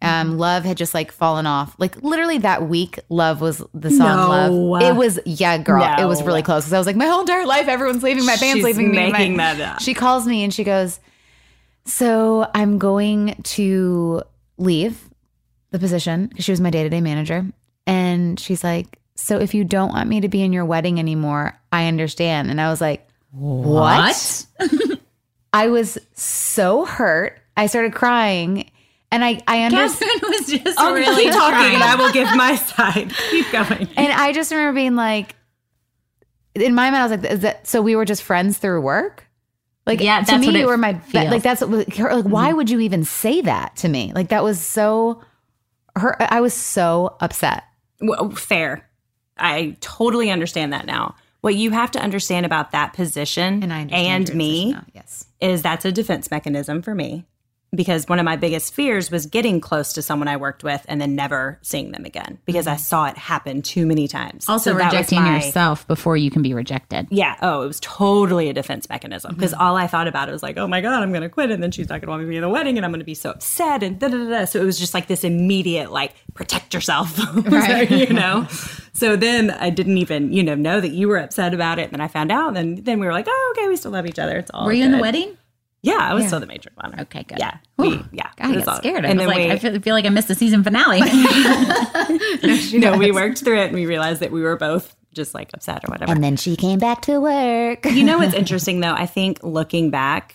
[0.00, 1.74] Um, love had just like fallen off.
[1.78, 4.50] Like literally that week, love was the song.
[4.50, 4.52] No.
[4.52, 4.82] Love.
[4.82, 5.82] It was yeah, girl.
[5.98, 8.24] It was really close because I was like, my whole entire life, everyone's leaving.
[8.24, 9.10] My band's She's leaving me.
[9.10, 9.80] making My- that up.
[9.80, 11.00] She calls me and she goes,
[11.84, 14.22] "So I'm going to
[14.56, 15.08] leave
[15.70, 17.46] the position because she was my day to day manager.
[17.86, 21.58] And she's like, So if you don't want me to be in your wedding anymore,
[21.72, 22.50] I understand.
[22.50, 24.46] And I was like, What?
[25.52, 27.40] I was so hurt.
[27.56, 28.70] I started crying.
[29.10, 30.10] And I, I understand.
[30.20, 31.74] Catherine was just Oh, really keep talking, trying.
[31.74, 33.12] and I will give my side.
[33.30, 33.88] Keep going.
[33.96, 35.34] And I just remember being like,
[36.54, 39.24] in my mind, I was like, is that so we were just friends through work?
[39.86, 41.24] Like, Yeah, to me, you were my, be- feels.
[41.24, 41.32] Mm-hmm.
[41.32, 44.12] like, that's what, like, why would you even say that to me?
[44.14, 45.22] Like, that was so,
[45.96, 47.64] her, I was so upset.
[48.02, 48.86] Well, fair.
[49.38, 51.14] I totally understand that now.
[51.40, 55.24] What you have to understand about that position And I and me now, Yes.
[55.40, 57.24] is that's a defense mechanism for me.
[57.74, 61.00] Because one of my biggest fears was getting close to someone I worked with and
[61.00, 64.48] then never seeing them again because I saw it happen too many times.
[64.48, 67.08] also So rejecting my- yourself before you can be rejected.
[67.10, 67.36] Yeah.
[67.42, 69.62] Oh, it was totally a defense mechanism because Mm-hmm.
[69.62, 71.50] all I thought about it was like, oh my God, I'm going to quit.
[71.50, 72.90] And then she's not going to want me to be in the wedding and I'm
[72.90, 73.82] going to be so upset.
[73.82, 74.44] And da da da.
[74.46, 77.18] So it was just like this immediate, like, protect yourself.
[77.46, 77.90] right.
[77.90, 78.46] you know?
[78.94, 81.84] So then I didn't even, you know, know that you were upset about it.
[81.84, 82.56] And then I found out.
[82.56, 84.36] And then we were like, oh, okay, we still love each other.
[84.38, 85.36] It's all Were you in the wedding?
[85.82, 85.98] Yeah.
[86.00, 87.02] I was still the matron of honor.
[87.02, 87.38] Okay, good.
[87.38, 87.58] Yeah.
[87.76, 87.90] Whew.
[87.90, 88.30] We, yeah.
[88.36, 89.04] God, I it was got all- scared.
[89.04, 91.00] I And was then like, we, I feel, feel like I missed the season finale.
[92.78, 95.84] no, we worked through it and we realized that we were both just like upset
[95.84, 96.12] or whatever.
[96.12, 97.84] And then she came back to work.
[97.86, 98.92] You know what's interesting though?
[98.94, 100.34] I think looking back,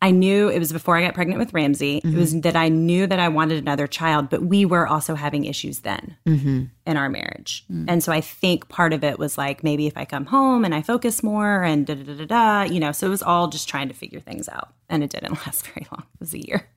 [0.00, 1.98] I knew it was before I got pregnant with Ramsey.
[1.98, 2.42] It was mm-hmm.
[2.42, 6.16] that I knew that I wanted another child, but we were also having issues then
[6.24, 6.64] mm-hmm.
[6.86, 7.64] in our marriage.
[7.70, 7.86] Mm.
[7.88, 10.72] And so I think part of it was like maybe if I come home and
[10.72, 13.48] I focus more and da da da da da, you know, so it was all
[13.48, 14.72] just trying to figure things out.
[14.88, 16.04] And it didn't last very long.
[16.14, 16.68] It was a year.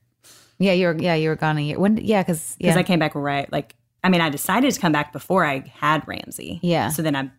[0.58, 0.96] Yeah, you were.
[0.96, 1.78] Yeah, you were gone a year.
[1.78, 1.98] When?
[1.98, 4.92] Yeah, because Because yeah, I came back right, like, I mean, I decided to come
[4.92, 6.58] back before I had Ramsey.
[6.62, 6.88] Yeah.
[6.88, 7.30] So then I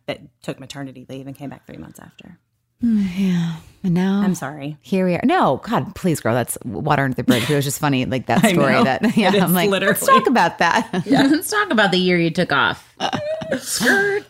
[0.41, 2.39] took maternity leave and came back three months after.
[3.83, 4.77] and now I'm sorry.
[4.81, 5.21] here we are.
[5.23, 7.49] No, God, please, girl, that's water under the bridge.
[7.49, 8.83] It was just funny, like that story.
[8.83, 9.93] That yeah, I'm like, literally.
[9.93, 10.89] let's talk about that.
[11.05, 12.93] Let's talk about the year you took off.
[13.59, 14.23] Skirt.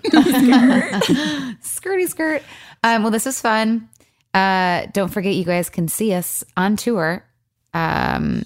[1.61, 2.43] Skirty skirt.
[2.83, 3.89] Um, well, this was fun.
[4.33, 7.23] Uh, don't forget, you guys can see us on tour.
[7.73, 8.43] Um,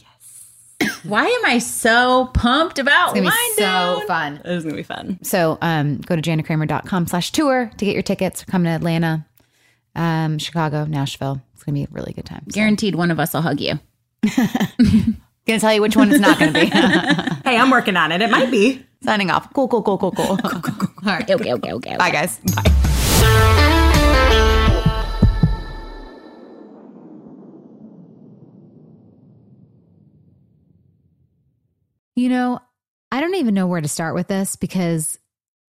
[1.03, 4.07] Why am I so pumped about it's gonna be so Down?
[4.07, 4.41] fun.
[4.45, 5.19] It was gonna be fun.
[5.21, 8.43] So um, go to janakramer.com slash tour to get your tickets.
[8.45, 9.25] Come to Atlanta,
[9.97, 11.41] um, Chicago, Nashville.
[11.53, 12.43] It's going to be a really good time.
[12.49, 13.79] So, Guaranteed one of us will hug you.
[14.23, 16.71] going to tell you which one it's not going to be.
[17.47, 18.21] Hey, I'm working on it.
[18.21, 18.85] It might be.
[19.03, 19.53] Signing off.
[19.53, 20.25] Cool, cool, cool, cool, cool.
[20.35, 20.37] All
[21.05, 21.29] right.
[21.29, 21.95] Okay, okay, okay.
[21.95, 22.39] Bye, guys.
[22.39, 22.63] Bye.
[32.15, 32.59] You know,
[33.13, 35.17] I don't even know where to start with this because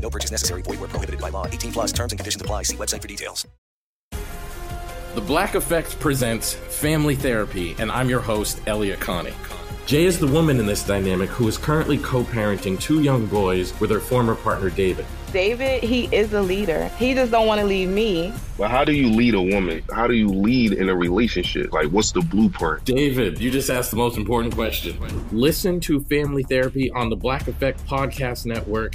[0.00, 0.62] No purchase necessary.
[0.62, 1.46] Void where prohibited by law.
[1.46, 2.62] 18 plus terms and conditions apply.
[2.62, 3.46] See website for details.
[5.14, 9.32] The Black Effect presents Family Therapy, and I'm your host, Elliot Connie.
[9.86, 13.72] Jay is the woman in this dynamic who is currently co parenting two young boys
[13.80, 15.06] with her former partner, David.
[15.32, 16.88] David, he is a leader.
[16.98, 18.32] He just don't want to leave me.
[18.58, 19.82] Well, how do you lead a woman?
[19.90, 21.72] How do you lead in a relationship?
[21.72, 22.84] Like, what's the blueprint?
[22.84, 24.96] David, you just asked the most important question.
[25.32, 28.94] Listen to Family Therapy on the Black Effect Podcast Network,